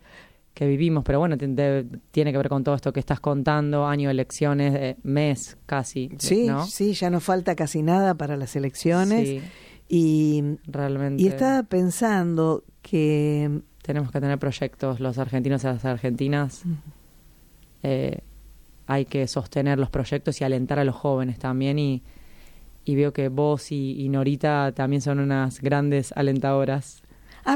Que 0.56 0.66
vivimos, 0.66 1.04
pero 1.04 1.18
bueno, 1.18 1.36
tiene 1.36 2.32
que 2.32 2.38
ver 2.38 2.48
con 2.48 2.64
todo 2.64 2.74
esto 2.74 2.90
que 2.90 2.98
estás 3.00 3.20
contando, 3.20 3.86
año 3.86 4.08
elecciones, 4.08 4.74
eh, 4.74 4.96
mes 5.02 5.58
casi, 5.66 6.08
Sí, 6.16 6.46
¿no? 6.46 6.64
sí, 6.66 6.94
ya 6.94 7.10
no 7.10 7.20
falta 7.20 7.54
casi 7.54 7.82
nada 7.82 8.14
para 8.14 8.38
las 8.38 8.56
elecciones. 8.56 9.28
Sí, 9.28 9.42
Y, 9.90 10.42
realmente. 10.66 11.22
y 11.22 11.26
estaba 11.26 11.62
pensando 11.64 12.64
que 12.80 13.60
Tenemos 13.82 14.10
que 14.10 14.18
tener 14.18 14.38
proyectos, 14.38 14.98
los 14.98 15.18
argentinos 15.18 15.62
y 15.62 15.66
las 15.66 15.84
argentinas. 15.84 16.62
Eh, 17.82 18.20
hay 18.86 19.04
que 19.04 19.26
sostener 19.28 19.78
los 19.78 19.90
proyectos 19.90 20.40
y 20.40 20.44
alentar 20.44 20.78
a 20.78 20.84
los 20.84 20.94
jóvenes 20.96 21.38
también. 21.38 21.78
Y, 21.78 22.02
y 22.86 22.94
veo 22.96 23.12
que 23.12 23.28
vos 23.28 23.70
y, 23.72 24.00
y 24.00 24.08
Norita 24.08 24.72
también 24.74 25.02
son 25.02 25.18
unas 25.20 25.60
grandes 25.60 26.12
alentadoras 26.16 27.02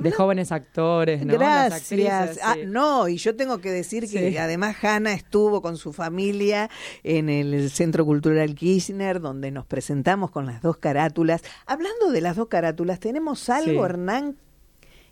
de 0.03 0.13
jóvenes 0.13 0.53
actores, 0.53 1.25
¿no? 1.27 1.33
Las 1.33 1.41
Gracias. 1.71 1.81
actrices, 1.83 2.41
Ah, 2.45 2.55
sí. 2.55 2.61
no, 2.67 3.09
y 3.09 3.17
yo 3.17 3.35
tengo 3.35 3.59
que 3.59 3.71
decir 3.71 4.09
que 4.09 4.31
Sí. 4.31 4.37
además 4.37 4.77
Hanna 4.83 5.13
estuvo 5.13 5.61
con 5.63 5.77
su 5.77 5.93
familia 5.93 6.71
en 7.03 7.29
el 7.29 7.71
Centro 7.71 8.05
Cultural 8.05 8.55
Kirchner, 8.55 9.21
donde 9.21 9.51
nos 9.51 9.67
presentamos 9.67 10.31
con 10.31 10.47
las 10.47 10.63
dos 10.63 10.77
carátulas. 10.77 11.43
Hablando 11.67 12.11
de 12.13 12.21
las 12.21 12.37
dos 12.37 12.49
carátulas, 12.49 13.01
¿tenemos 13.01 13.49
algo, 13.51 13.71
Sí. 13.85 13.91
Hernán, 13.91 14.37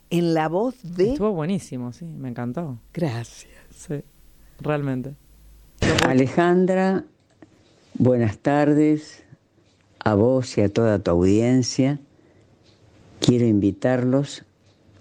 en 0.09 0.33
la 0.33 0.47
voz 0.47 0.75
de... 0.81 1.11
Estuvo 1.11 1.31
buenísimo, 1.33 1.91
sí, 1.93 2.05
me 2.05 2.29
encantó. 2.29 2.79
Gracias. 2.93 3.47
Sí, 3.75 4.01
realmente. 4.59 5.15
Alejandra, 6.07 7.03
buenas 7.93 8.37
tardes 8.39 9.23
a 10.03 10.15
vos 10.15 10.57
y 10.57 10.61
a 10.61 10.69
toda 10.69 10.99
tu 10.99 11.11
audiencia. 11.11 11.99
Quiero 13.19 13.45
invitarlos 13.45 14.45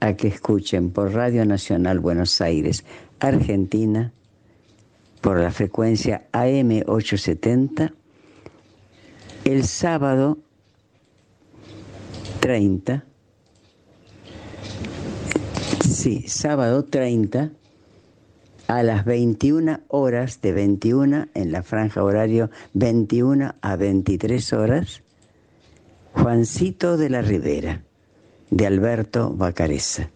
a 0.01 0.15
que 0.15 0.29
escuchen 0.29 0.91
por 0.91 1.13
Radio 1.13 1.45
Nacional 1.45 2.01
Buenos 2.01 2.41
Aires, 2.41 2.85
Argentina, 3.21 4.13
por 5.21 5.41
la 5.41 5.51
frecuencia 5.51 6.29
AM870, 6.33 7.93
el 9.45 9.65
sábado 9.65 10.39
30, 12.41 13.05
sí, 15.89 16.25
sábado 16.29 16.85
30, 16.85 17.51
a 18.69 18.83
las 18.83 19.05
21 19.05 19.81
horas, 19.89 20.41
de 20.43 20.53
21 20.53 21.29
en 21.35 21.53
la 21.53 21.63
franja 21.63 22.05
horario 22.05 22.51
21 22.75 23.55
a 23.61 23.77
23 23.77 24.53
horas, 24.53 25.03
Juancito 26.13 26.97
de 26.97 27.11
la 27.11 27.23
Ribera, 27.23 27.83
de 28.51 28.67
Alberto 28.67 29.33
Bacareza. 29.35 30.11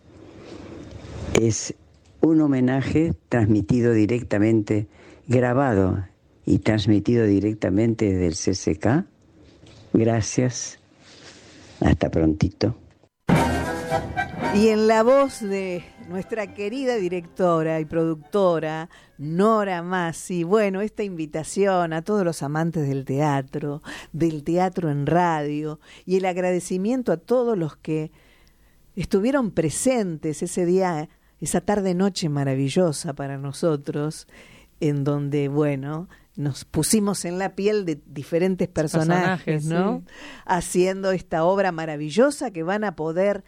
Es 1.41 1.75
un 2.21 2.41
homenaje 2.41 3.15
transmitido 3.29 3.93
directamente, 3.93 4.87
grabado 5.27 6.05
y 6.47 6.59
transmitido 6.59 7.27
directamente 7.27 8.13
desde 8.13 8.27
el 8.27 8.79
CCK. 8.79 9.07
Gracias. 9.93 10.79
Hasta 11.81 12.11
prontito. 12.11 12.77
Y 14.55 14.69
en 14.69 14.87
la 14.87 15.03
voz 15.03 15.41
de 15.41 15.83
nuestra 16.09 16.53
querida 16.55 16.97
directora 16.97 17.81
y 17.81 17.85
productora 17.85 18.89
Nora 19.19 19.83
Massi, 19.83 20.45
bueno, 20.45 20.81
esta 20.81 21.03
invitación 21.03 21.93
a 21.93 22.03
todos 22.03 22.25
los 22.25 22.43
amantes 22.43 22.89
del 22.89 23.05
teatro, 23.05 23.83
del 24.13 24.45
teatro 24.45 24.91
en 24.91 25.07
radio 25.07 25.81
y 26.05 26.17
el 26.17 26.25
agradecimiento 26.25 27.13
a 27.13 27.17
todos 27.17 27.57
los 27.57 27.77
que 27.77 28.11
estuvieron 28.97 29.51
presentes 29.51 30.43
ese 30.43 30.67
día, 30.67 31.09
esa 31.41 31.61
tarde 31.61 31.95
noche 31.95 32.29
maravillosa 32.29 33.15
para 33.15 33.39
nosotros, 33.39 34.27
en 34.81 35.05
donde, 35.05 35.49
bueno, 35.49 36.09
nos 36.37 36.65
pusimos 36.65 37.25
en 37.25 37.39
la 37.39 37.55
piel 37.55 37.85
de 37.85 38.01
diferentes 38.07 38.69
personajes, 38.69 39.63
Personajes, 39.63 39.65
¿no? 39.67 40.03
sí. 40.07 40.15
Haciendo 40.47 41.13
esta 41.13 41.45
obra 41.45 41.73
maravillosa 41.73 42.51
que 42.51 42.63
van 42.63 42.85
a 42.85 42.97
poder 42.97 43.45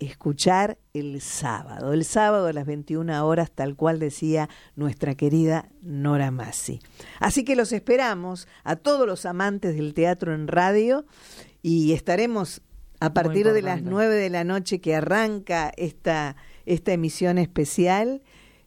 escuchar 0.00 0.78
el 0.94 1.20
sábado, 1.20 1.92
el 1.92 2.04
sábado 2.04 2.46
a 2.46 2.52
las 2.52 2.66
21 2.66 3.24
horas, 3.24 3.50
tal 3.52 3.76
cual 3.76 3.98
decía 3.98 4.48
nuestra 4.74 5.14
querida 5.14 5.68
Nora 5.82 6.30
Massi. 6.30 6.80
Así 7.20 7.44
que 7.44 7.54
los 7.54 7.72
esperamos 7.72 8.48
a 8.64 8.76
todos 8.76 9.06
los 9.06 9.26
amantes 9.26 9.76
del 9.76 9.94
teatro 9.94 10.34
en 10.34 10.48
radio 10.48 11.04
y 11.62 11.92
estaremos 11.92 12.62
a 12.98 13.12
partir 13.12 13.46
de 13.46 13.62
las 13.62 13.78
importante. 13.78 13.90
9 13.90 14.14
de 14.14 14.30
la 14.30 14.44
noche 14.44 14.80
que 14.80 14.96
arranca 14.96 15.70
esta, 15.76 16.36
esta 16.66 16.92
emisión 16.92 17.38
especial, 17.38 18.22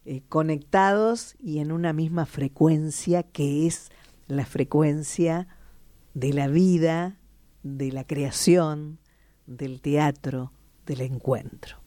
eh, 0.05 0.21
conectados 0.29 1.35
y 1.39 1.59
en 1.59 1.71
una 1.71 1.93
misma 1.93 2.25
frecuencia 2.25 3.23
que 3.23 3.67
es 3.67 3.89
la 4.27 4.45
frecuencia 4.45 5.47
de 6.13 6.33
la 6.33 6.47
vida, 6.47 7.17
de 7.63 7.91
la 7.91 8.03
creación, 8.03 8.99
del 9.45 9.81
teatro, 9.81 10.51
del 10.85 11.01
encuentro. 11.01 11.77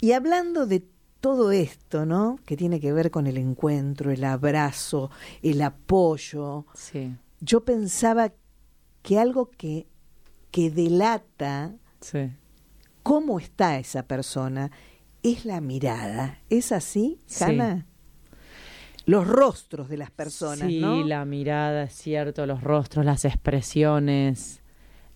Y 0.00 0.12
hablando 0.12 0.66
de 0.66 0.84
todo 1.20 1.50
esto, 1.50 2.06
¿no? 2.06 2.38
Que 2.46 2.56
tiene 2.56 2.78
que 2.80 2.92
ver 2.92 3.10
con 3.10 3.26
el 3.26 3.36
encuentro, 3.36 4.10
el 4.12 4.22
abrazo, 4.24 5.10
el 5.42 5.60
apoyo, 5.62 6.66
Sí, 6.74 7.14
yo 7.40 7.64
pensaba 7.64 8.32
que 9.02 9.18
algo 9.18 9.50
que, 9.50 9.86
que 10.50 10.70
delata 10.70 11.74
sí. 12.00 12.30
cómo 13.02 13.40
está 13.40 13.78
esa 13.78 14.04
persona 14.04 14.70
es 15.24 15.44
la 15.44 15.60
mirada. 15.60 16.38
¿Es 16.50 16.70
así, 16.72 17.20
Sí. 17.26 17.44
Hanna? 17.44 17.86
Los 19.04 19.26
rostros 19.26 19.88
de 19.88 19.96
las 19.96 20.10
personas, 20.10 20.68
sí, 20.68 20.80
¿no? 20.80 21.02
la 21.02 21.24
mirada, 21.24 21.84
es 21.84 21.94
cierto, 21.94 22.46
los 22.46 22.62
rostros, 22.62 23.04
las 23.06 23.24
expresiones. 23.24 24.60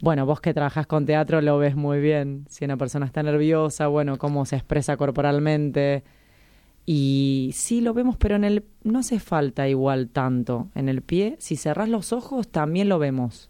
Bueno, 0.02 0.26
vos 0.26 0.40
que 0.40 0.52
trabajás 0.52 0.88
con 0.88 1.06
teatro 1.06 1.40
lo 1.42 1.58
ves 1.58 1.76
muy 1.76 2.00
bien. 2.00 2.44
Si 2.48 2.64
una 2.64 2.76
persona 2.76 3.06
está 3.06 3.22
nerviosa, 3.22 3.86
bueno, 3.86 4.18
cómo 4.18 4.44
se 4.46 4.56
expresa 4.56 4.96
corporalmente. 4.96 6.02
Y 6.84 7.52
sí 7.54 7.80
lo 7.80 7.94
vemos, 7.94 8.16
pero 8.16 8.34
en 8.34 8.42
el 8.42 8.64
no 8.82 8.98
hace 8.98 9.20
falta 9.20 9.68
igual 9.68 10.08
tanto. 10.08 10.66
En 10.74 10.88
el 10.88 11.02
pie, 11.02 11.36
si 11.38 11.54
cerrás 11.54 11.88
los 11.88 12.12
ojos, 12.12 12.48
también 12.48 12.88
lo 12.88 12.98
vemos. 12.98 13.48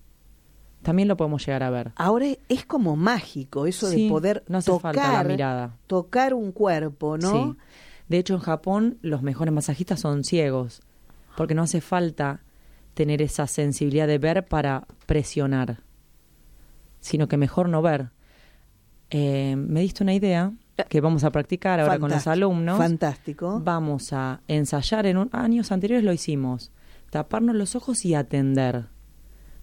También 0.82 1.08
lo 1.08 1.16
podemos 1.16 1.46
llegar 1.46 1.62
a 1.62 1.70
ver. 1.70 1.92
Ahora 1.96 2.26
es 2.50 2.66
como 2.66 2.96
mágico 2.96 3.64
eso 3.66 3.88
Sí, 3.88 4.04
de 4.04 4.10
poder 4.10 4.44
no 4.46 4.58
hace 4.58 4.72
tocar, 4.72 4.94
falta 4.94 5.22
la 5.22 5.24
mirada. 5.26 5.76
tocar 5.86 6.34
un 6.34 6.52
cuerpo, 6.52 7.16
¿no? 7.16 7.32
Sí. 7.32 7.58
De 8.08 8.18
hecho, 8.18 8.34
en 8.34 8.40
Japón 8.40 8.98
los 9.00 9.22
mejores 9.22 9.54
masajistas 9.54 10.00
son 10.00 10.22
ciegos, 10.22 10.82
porque 11.34 11.54
no 11.54 11.62
hace 11.62 11.80
falta 11.80 12.42
tener 12.92 13.22
esa 13.22 13.46
sensibilidad 13.46 14.06
de 14.06 14.18
ver 14.18 14.44
para 14.44 14.86
presionar, 15.06 15.78
sino 17.02 17.28
que 17.28 17.36
mejor 17.36 17.68
no 17.68 17.82
ver. 17.82 18.08
Eh, 19.10 19.56
me 19.56 19.82
diste 19.82 20.02
una 20.02 20.14
idea 20.14 20.52
que 20.88 21.02
vamos 21.02 21.22
a 21.24 21.30
practicar 21.30 21.78
ahora 21.80 21.98
con 21.98 22.10
los 22.10 22.26
alumnos. 22.26 22.78
Fantástico. 22.78 23.60
Vamos 23.62 24.14
a 24.14 24.40
ensayar, 24.48 25.04
en 25.04 25.18
un- 25.18 25.28
años 25.32 25.70
anteriores 25.70 26.02
lo 26.04 26.14
hicimos, 26.14 26.72
taparnos 27.10 27.54
los 27.54 27.76
ojos 27.76 28.06
y 28.06 28.14
atender, 28.14 28.86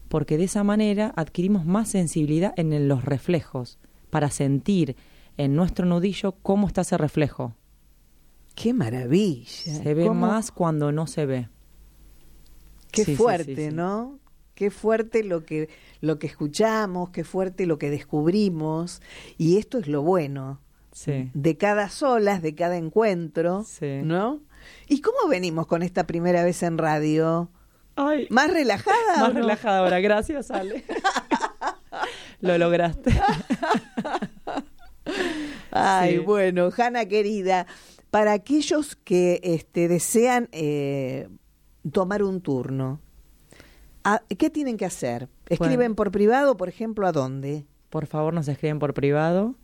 porque 0.07 0.37
de 0.37 0.43
esa 0.43 0.63
manera 0.63 1.11
adquirimos 1.15 1.65
más 1.65 1.89
sensibilidad 1.89 2.53
en 2.57 2.87
los 2.87 3.03
reflejos, 3.03 3.79
para 4.11 4.29
sentir 4.29 4.95
en 5.37 5.55
nuestro 5.55 5.85
nudillo 5.87 6.33
cómo 6.43 6.67
está 6.67 6.81
ese 6.81 6.97
reflejo. 6.97 7.55
Qué 8.53 8.73
maravilla. 8.73 9.47
Se 9.47 9.93
ve 9.95 10.05
¿Cómo- 10.05 10.27
más 10.27 10.51
cuando 10.51 10.91
no 10.91 11.07
se 11.07 11.25
ve. 11.25 11.49
Qué 12.91 13.05
sí, 13.05 13.15
fuerte, 13.15 13.55
sí, 13.55 13.69
sí. 13.69 13.75
¿no? 13.75 14.18
Qué 14.60 14.72
fuerte 14.72 15.24
lo 15.24 15.45
que, 15.45 15.70
lo 16.01 16.20
que 16.20 16.28
escuchamos, 16.28 17.12
qué 17.12 17.24
fuerte 17.24 17.66
lo 17.66 17.78
que 17.78 17.89
descubrimos. 17.89 19.01
Y 19.38 19.57
esto 19.57 19.78
es 19.78 19.88
lo 19.88 20.01
bueno 20.01 20.60
Sí. 20.91 21.32
de 21.34 21.55
cada 21.55 21.88
solas, 21.88 22.41
de 22.41 22.55
cada 22.55 22.76
encuentro, 22.76 23.64
Sí. 23.64 24.01
¿no? 24.03 24.41
¿Y 24.89 24.99
cómo 24.99 25.30
venimos 25.30 25.66
con 25.66 25.82
esta 25.82 26.05
primera 26.05 26.43
vez 26.43 26.62
en 26.64 26.78
radio? 26.78 27.49
Ay, 27.95 28.28
¿Más 28.32 28.51
relajada? 28.51 28.97
más 29.22 29.34
no? 29.34 29.39
relajada 29.39 29.80
ahora. 29.80 30.01
Gracias, 30.01 30.51
Ale. 30.51 30.84
Lo 32.41 32.57
lograste. 32.57 33.12
Ay, 35.72 36.18
Sí. 36.18 36.20
bueno, 36.20 36.70
Hanna 36.78 37.05
querida, 37.05 37.66
para 38.12 38.34
aquellos 38.34 38.97
que 38.97 39.39
este, 39.41 39.88
desean 39.88 40.49
eh, 40.51 41.30
tomar 41.93 42.24
un 42.24 42.41
turno, 42.41 42.99
¿a- 44.16 44.24
¿qué 44.38 44.49
tienen 44.49 44.78
que 44.78 44.86
hacer? 44.86 45.28
¿Escriben 45.47 45.78
Bueno. 45.78 45.95
por 45.95 46.12
privado, 46.12 46.57
por 46.57 46.70
ejemplo, 46.70 47.07
a 47.07 47.12
dónde? 47.12 47.66
Por 47.89 48.05
favor, 48.05 48.34
nos 48.34 48.47
escriben 48.47 48.80
por 48.80 48.93
privado. 48.93 49.55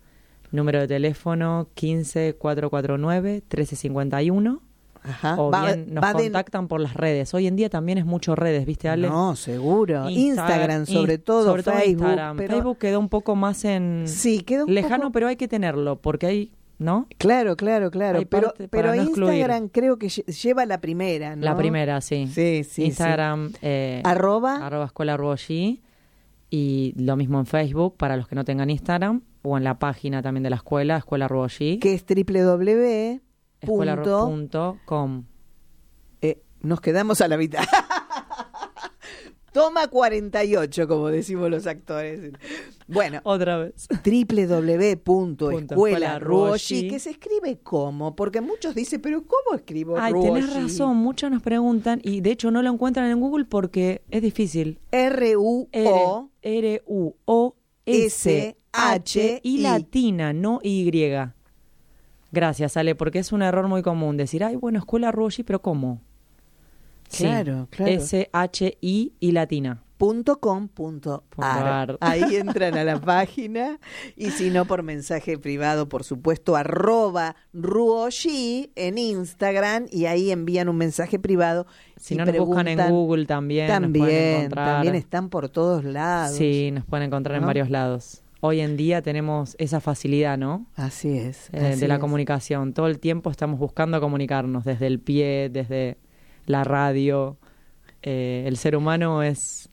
Número 0.52 0.80
de 0.80 0.88
teléfono 0.88 1.68
15 1.74 2.36
449 2.36 3.44
1351. 3.50 4.62
Ajá. 5.08 5.36
o 5.40 5.52
Va- 5.52 5.66
bien 5.68 5.94
nos 5.94 6.04
va 6.04 6.14
de- 6.16 6.24
contactan 6.24 6.68
por 6.68 6.82
las 6.82 6.96
redes. 6.96 7.32
Hoy 7.36 7.46
en 7.46 7.56
día 7.56 7.70
también 7.70 8.00
es 8.00 8.06
mucho 8.08 8.36
redes, 8.36 8.66
¿viste, 8.66 8.90
Ale? 8.90 9.08
No, 9.08 9.36
seguro. 9.36 10.10
Insta- 10.10 10.12
Instagram, 10.20 10.86
sobre 10.88 11.20
todo, 11.20 11.44
sobre 11.46 11.62
todo 11.62 11.76
Facebook. 11.76 11.92
Instagram. 12.08 12.38
pero- 12.38 12.54
Facebook 12.56 12.78
quedó 12.80 13.00
un 13.00 13.10
poco 13.10 13.36
más 13.36 13.66
en 13.66 14.06
Sí, 14.08 14.40
queda 14.42 14.66
un 14.66 14.74
lejano, 14.74 15.04
poco- 15.04 15.12
pero 15.12 15.28
hay 15.28 15.36
que 15.36 15.48
tenerlo 15.48 15.98
porque 16.02 16.26
hay, 16.26 16.52
¿no? 16.78 17.08
Claro, 17.18 17.56
claro, 17.56 17.90
claro. 17.92 18.20
Hay 18.20 18.26
Pero, 18.26 18.54
pero 18.70 18.94
no 18.96 19.02
excluir. 19.02 19.34
Instagram 19.34 19.70
creo 19.70 19.98
que 19.98 20.08
lle- 20.08 20.26
lleva 20.26 20.66
la 20.66 20.82
primera, 20.82 21.36
¿no? 21.36 21.44
La 21.44 21.56
primera, 21.56 22.02
sí. 22.02 22.28
Sí, 22.34 22.64
sí, 22.64 22.84
Instagram, 22.86 23.54
eh, 23.62 24.02
Arroba. 24.04 24.66
arroba 24.66 24.86
escuela 24.86 25.16
Ruoyi. 25.18 25.82
y 26.50 26.94
lo 26.98 27.16
mismo 27.18 27.40
en 27.40 27.46
Facebook 27.46 27.98
para 27.98 28.16
los 28.18 28.28
que 28.28 28.36
no 28.36 28.46
tengan 28.46 28.70
Instagram 28.70 29.22
o 29.42 29.58
en 29.58 29.64
la 29.64 29.78
página 29.80 30.22
también 30.22 30.44
de 30.44 30.50
la 30.52 30.56
escuela, 30.58 30.98
Escuela 30.98 31.28
Ruoyi. 31.28 31.80
Que 31.80 31.94
es 31.94 32.06
www. 32.06 33.22
escuela 33.62 33.96
punto- 33.96 34.26
punto 34.28 34.78
com. 34.86 35.24
Eh, 36.22 36.42
nos 36.62 36.82
quedamos 36.82 37.20
a 37.22 37.28
la 37.28 37.38
mitad. 37.38 37.64
Toma 39.56 39.88
48, 39.88 40.86
como 40.86 41.08
decimos 41.08 41.50
los 41.50 41.66
actores. 41.66 42.34
Bueno, 42.90 43.22
Otra 43.24 43.58
vez. 43.58 43.88
www.escuelaruoshi, 44.04 46.90
que 46.90 47.00
se 47.00 47.12
escribe 47.12 47.60
como, 47.64 48.18
porque 48.18 48.42
muchos 48.42 48.76
dicen, 48.76 49.00
pero 49.00 49.24
¿cómo 49.24 49.56
escribo 49.56 49.96
Ay, 49.98 50.12
tenés 50.12 50.54
razón, 50.54 50.98
muchos 50.98 51.32
nos 51.32 51.42
preguntan 51.42 52.02
y 52.04 52.20
de 52.20 52.32
hecho 52.32 52.52
no 52.52 52.62
lo 52.62 52.70
encuentran 52.70 53.10
en 53.10 53.22
Google 53.22 53.46
porque 53.46 54.02
es 54.12 54.22
difícil. 54.22 54.78
R-U-O. 54.92 56.30
R-U-O-S-H 56.42 57.56
y 57.86 58.02
S-H-I. 58.02 59.62
latina, 59.62 60.34
no 60.34 60.60
Y. 60.62 60.92
Gracias, 62.34 62.76
Ale, 62.76 62.96
porque 62.96 63.20
es 63.20 63.32
un 63.32 63.42
error 63.42 63.70
muy 63.70 63.84
común 63.84 64.18
decir, 64.18 64.44
ay, 64.44 64.58
bueno, 64.58 64.80
escuela 64.80 65.14
Ruoshi, 65.14 65.44
pero 65.44 65.62
¿cómo? 65.62 66.02
Sí, 67.10 67.24
Claro, 67.24 67.68
claro. 67.70 67.92
S-H-I 67.92 69.14
y 69.20 69.32
latina. 69.32 69.82
punto 69.98 70.40
com 70.42 70.68
punto 70.68 71.24
ar. 71.38 71.98
Ahí 72.02 72.36
entran 72.36 72.78
a 72.78 72.84
la 72.84 73.00
página 73.00 73.80
y 74.18 74.32
si 74.32 74.50
no 74.50 74.66
por 74.66 74.84
mensaje 74.84 75.38
privado, 75.38 75.88
por 75.88 76.04
supuesto, 76.04 76.56
arroba 76.58 77.36
ruoshi 77.54 78.72
en 78.76 78.98
Instagram 78.98 79.86
y 79.92 80.06
ahí 80.06 80.32
envían 80.32 80.68
un 80.70 80.78
mensaje 80.78 81.20
privado. 81.20 81.66
Si 81.98 82.16
no 82.16 82.26
nos 82.26 82.38
buscan 82.38 82.68
en 82.68 82.90
Google 82.90 83.26
también, 83.26 83.68
También, 83.68 84.96
están 84.96 85.30
por 85.30 85.48
todos 85.50 85.84
lados. 85.86 86.36
Sí, 86.36 86.72
nos 86.72 86.86
pueden 86.86 87.08
encontrar 87.08 87.38
en 87.38 87.46
varios 87.46 87.70
lados. 87.70 88.22
Hoy 88.42 88.60
en 88.60 88.78
día 88.78 89.02
tenemos 89.02 89.56
esa 89.60 89.80
facilidad, 89.80 90.38
¿no? 90.38 90.68
Así 90.76 91.18
es. 91.18 91.50
Eh, 91.52 91.70
así 91.72 91.80
de 91.80 91.88
la 91.88 91.96
es. 91.96 92.00
comunicación. 92.00 92.74
Todo 92.74 92.88
el 92.88 93.00
tiempo 93.00 93.32
estamos 93.32 93.58
buscando 93.60 94.00
comunicarnos, 94.02 94.66
desde 94.66 94.86
el 94.88 95.00
pie, 95.00 95.50
desde 95.52 95.98
la 96.46 96.64
radio. 96.64 97.38
Eh, 98.02 98.44
el 98.48 98.58
ser 98.58 98.76
humano 98.76 99.24
es 99.24 99.70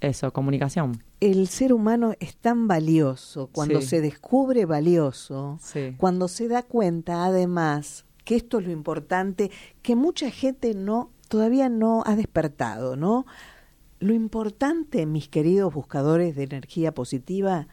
eso, 0.00 0.32
comunicación. 0.32 1.02
El 1.20 1.46
ser 1.46 1.72
humano 1.72 2.14
es 2.18 2.36
tan 2.36 2.66
valioso 2.66 3.48
cuando 3.52 3.80
Sí. 3.80 3.86
se 3.88 4.00
descubre 4.00 4.66
valioso, 4.66 5.58
Sí. 5.62 5.94
cuando 5.96 6.26
se 6.26 6.48
da 6.48 6.62
cuenta 6.64 7.24
además 7.24 8.04
que 8.24 8.34
esto 8.36 8.58
es 8.58 8.66
lo 8.66 8.72
importante, 8.72 9.50
que 9.82 9.94
mucha 9.96 10.30
gente 10.30 10.74
no 10.74 11.10
todavía 11.28 11.68
no 11.68 12.02
ha 12.06 12.14
despertado, 12.16 12.96
¿no? 12.96 13.26
Lo 14.00 14.12
importante, 14.12 15.06
mis 15.06 15.28
queridos 15.28 15.72
buscadores 15.72 16.34
de 16.36 16.42
energía 16.44 16.92
positiva, 16.92 17.68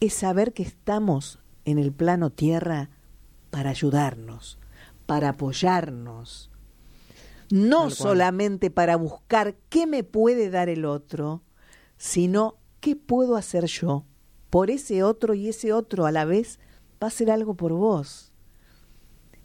es 0.00 0.14
saber 0.14 0.52
que 0.52 0.62
estamos 0.62 1.40
en 1.64 1.78
el 1.78 1.92
plano 1.92 2.30
tierra 2.30 2.90
para 3.50 3.70
ayudarnos, 3.70 4.58
para 5.06 5.30
apoyarnos, 5.30 6.50
no 7.54 7.88
solamente 7.88 8.68
para 8.68 8.96
buscar 8.96 9.54
qué 9.68 9.86
me 9.86 10.02
puede 10.02 10.50
dar 10.50 10.68
el 10.68 10.84
otro, 10.84 11.44
sino 11.96 12.56
qué 12.80 12.96
puedo 12.96 13.36
hacer 13.36 13.66
yo 13.66 14.04
por 14.50 14.70
ese 14.70 15.04
otro 15.04 15.34
y 15.34 15.48
ese 15.48 15.72
otro 15.72 16.04
a 16.04 16.10
la 16.10 16.24
vez 16.24 16.58
va 17.00 17.06
a 17.06 17.06
hacer 17.06 17.30
algo 17.30 17.54
por 17.54 17.72
vos. 17.72 18.32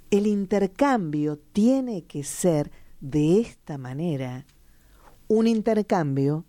El 0.09 0.25
intercambio 0.25 1.37
tiene 1.37 2.05
que 2.05 2.23
ser 2.23 2.71
de 2.99 3.41
esta 3.41 3.77
manera, 3.77 4.47
un 5.27 5.45
intercambio 5.45 6.45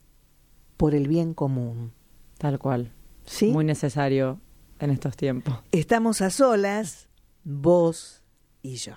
por 0.79 0.95
el 0.95 1.09
bien 1.09 1.35
común. 1.35 1.93
Tal 2.39 2.59
cual. 2.59 2.91
¿Sí? 3.27 3.49
Muy 3.51 3.67
necesario 3.67 4.41
en 4.79 4.93
estos 4.93 5.15
tiempos. 5.15 5.59
Estamos 5.73 6.23
a 6.23 6.31
solas, 6.31 7.11
vos 7.45 8.23
y 8.63 8.77
yo. 8.77 8.95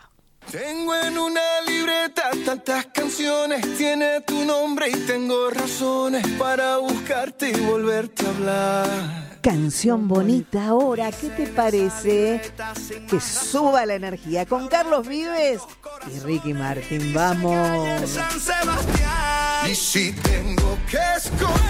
Tengo 0.51 0.95
en 0.95 1.17
una 1.17 1.61
libreta 1.67 2.29
tantas 2.45 2.85
canciones, 2.87 3.77
tiene 3.77 4.21
tu 4.21 4.45
nombre 4.45 4.89
y 4.89 4.95
tengo 5.07 5.49
razones 5.49 6.25
para 6.37 6.77
buscarte 6.77 7.49
y 7.49 7.59
volverte 7.61 8.25
a 8.25 8.29
hablar. 8.29 9.39
Canción 9.41 10.07
bonita 10.07 10.67
ahora, 10.67 11.11
¿qué 11.11 11.29
te 11.29 11.47
parece? 11.47 12.41
Que 13.09 13.19
suba 13.19 13.85
la 13.85 13.95
energía 13.95 14.45
con 14.45 14.67
Carlos 14.67 15.07
Vives 15.07 15.61
y 16.13 16.19
Ricky 16.19 16.53
Martin. 16.53 17.13
Vamos. 17.13 18.09
San 18.09 18.39
Sebastián. 18.39 19.69
Y 19.69 19.75
si 19.75 20.13
tengo 20.13 20.77
que 20.89 20.97
escoger, 21.17 21.62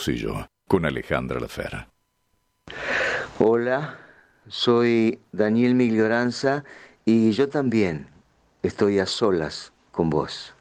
solas, 0.00 0.08
vos 0.08 0.08
y 0.08 0.16
yo, 0.16 0.46
con 0.66 0.86
Alejandra 0.86 1.40
Lafera. 1.40 1.88
Hola, 3.38 3.98
soy 4.48 5.20
Daniel 5.32 5.74
Miglioranza 5.74 6.64
y 7.04 7.32
yo 7.32 7.48
también 7.48 8.06
estoy 8.62 8.98
a 8.98 9.06
solas 9.06 9.72
con 9.90 10.08
vos. 10.08 10.54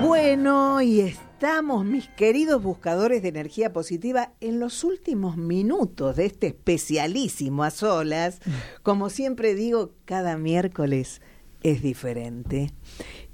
Bueno, 0.00 0.80
y 0.80 1.16
estamos, 1.42 1.84
mis 1.84 2.06
queridos 2.10 2.62
buscadores 2.62 3.20
de 3.20 3.30
energía 3.30 3.72
positiva, 3.72 4.32
en 4.40 4.60
los 4.60 4.84
últimos 4.84 5.36
minutos 5.36 6.14
de 6.14 6.26
este 6.26 6.46
especialísimo 6.46 7.64
a 7.64 7.72
solas. 7.72 8.38
Como 8.84 9.10
siempre 9.10 9.56
digo, 9.56 9.90
cada 10.04 10.38
miércoles 10.38 11.20
es 11.64 11.82
diferente. 11.82 12.70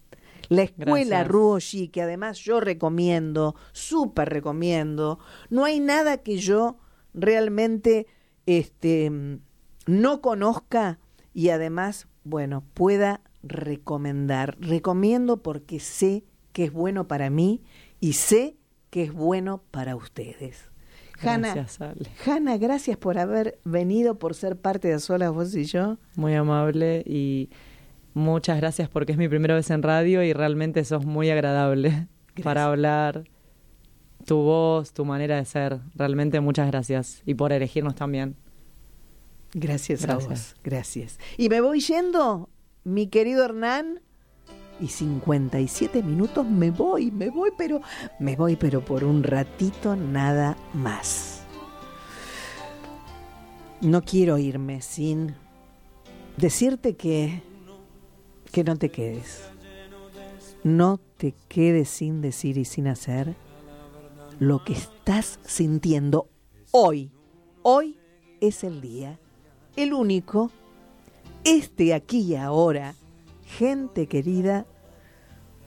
La 0.50 0.64
escuela 0.64 1.18
Gracias. 1.18 1.28
Ruoshi, 1.28 1.88
que 1.90 2.02
además 2.02 2.40
yo 2.40 2.60
recomiendo, 2.60 3.56
súper 3.72 4.30
recomiendo, 4.30 5.20
no 5.50 5.66
hay 5.66 5.80
nada 5.80 6.18
que 6.18 6.38
yo 6.38 6.78
realmente 7.14 8.08
este, 8.46 9.12
no 9.86 10.22
conozca 10.22 11.00
y 11.34 11.50
además, 11.50 12.08
bueno, 12.24 12.64
pueda 12.74 13.22
recomendar. 13.44 14.58
Recomiendo 14.60 15.44
porque 15.44 15.80
sé 15.80 16.24
que 16.54 16.66
es 16.66 16.72
bueno 16.72 17.08
para 17.08 17.30
mí 17.30 17.62
y 18.00 18.14
sé 18.14 18.58
que 18.90 19.04
es 19.04 19.14
bueno 19.14 19.62
para 19.72 19.96
ustedes. 19.96 20.72
Hanna, 21.22 21.68
Ale. 21.80 22.10
Hanna, 22.26 22.58
gracias 22.58 22.98
por 22.98 23.18
haber 23.18 23.60
venido, 23.64 24.20
por 24.20 24.36
ser 24.36 24.56
parte 24.56 24.88
de 24.88 25.00
Solas 25.00 25.32
Vos 25.32 25.56
y 25.56 25.66
Yo. 25.66 25.98
Muy 26.16 26.36
amable 26.36 27.04
y 27.06 27.50
muchas 28.18 28.58
gracias 28.58 28.90
porque 28.90 29.14
es 29.14 29.18
mi 29.18 29.30
primera 29.30 29.56
vez 29.56 29.70
en 29.70 29.84
radio 29.84 30.24
y 30.24 30.34
realmente 30.34 30.84
sos 30.84 31.06
muy 31.06 31.30
agradable 31.30 32.08
para 32.44 32.66
hablar. 32.66 33.24
Tu 34.26 34.36
voz, 34.36 34.92
tu 34.92 35.06
manera 35.06 35.38
de 35.38 35.46
ser. 35.46 35.80
Realmente 35.96 36.42
muchas 36.42 36.68
gracias. 36.68 37.22
Y 37.26 37.36
por 37.36 37.54
elegirnos 37.54 37.96
también. 37.96 38.36
Gracias, 39.54 40.04
a 40.04 40.08
Gracias. 40.08 40.30
vos, 40.30 40.56
gracias. 40.64 41.20
Y 41.38 41.48
me 41.48 41.62
voy 41.62 41.80
yendo, 41.80 42.50
mi 42.84 43.08
querido 43.08 43.46
Hernán, 43.46 44.02
y 44.80 44.88
57 44.88 46.04
minutos 46.04 46.46
me 46.46 46.72
voy, 46.72 47.12
me 47.12 47.30
voy, 47.30 47.52
pero 47.58 47.82
me 48.20 48.36
voy, 48.36 48.56
pero 48.56 48.82
por 48.84 49.04
un 49.04 49.24
ratito 49.24 49.96
nada 49.96 50.58
más. 50.74 51.44
No 53.82 54.04
quiero 54.04 54.38
irme 54.38 54.82
sin 54.82 55.36
decirte 56.38 56.96
que 56.96 57.42
que 58.52 58.64
no 58.64 58.76
te 58.76 58.90
quedes. 58.90 59.44
No 60.64 61.00
te 61.18 61.34
quedes 61.48 61.90
sin 61.90 62.22
decir 62.22 62.58
y 62.58 62.66
sin 62.66 62.88
hacer 62.88 63.36
lo 64.40 64.64
que 64.64 64.74
estás 64.74 65.40
sintiendo 65.46 66.28
hoy. 66.72 67.12
Hoy 67.64 67.98
es 68.42 68.64
el 68.64 68.82
día, 68.82 69.20
el 69.76 69.94
único, 69.94 70.52
este 71.44 71.94
aquí 71.94 72.22
y 72.22 72.36
ahora, 72.36 72.96
gente 73.46 74.08
querida, 74.08 74.66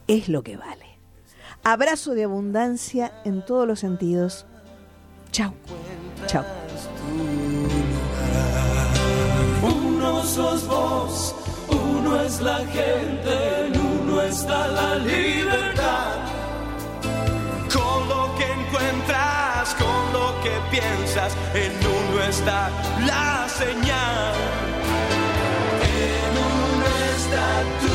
es 0.07 0.29
lo 0.29 0.43
que 0.43 0.57
vale. 0.57 0.99
Abrazo 1.63 2.15
de 2.15 2.25
abundancia 2.25 3.13
en 3.25 3.45
todos 3.45 3.67
los 3.67 3.81
sentidos. 3.81 4.47
Chao. 5.31 5.55
Chao. 6.27 6.45
Uno 12.11 12.23
es 12.23 12.41
la 12.41 12.59
gente, 12.59 13.67
en 13.67 13.81
uno 13.81 14.21
está 14.23 14.67
la 14.69 14.97
libertad. 14.97 16.17
Con 17.73 18.09
lo 18.09 18.35
que 18.37 18.47
encuentras, 18.51 19.75
con 19.75 20.13
lo 20.13 20.35
que 20.43 20.51
piensas, 20.71 21.33
en 21.55 21.73
uno 21.87 22.23
está 22.25 22.69
la 23.07 23.49
señal. 23.49 24.35
En 26.05 26.33
uno 26.51 26.87
está 27.15 27.47
tu 27.81 27.90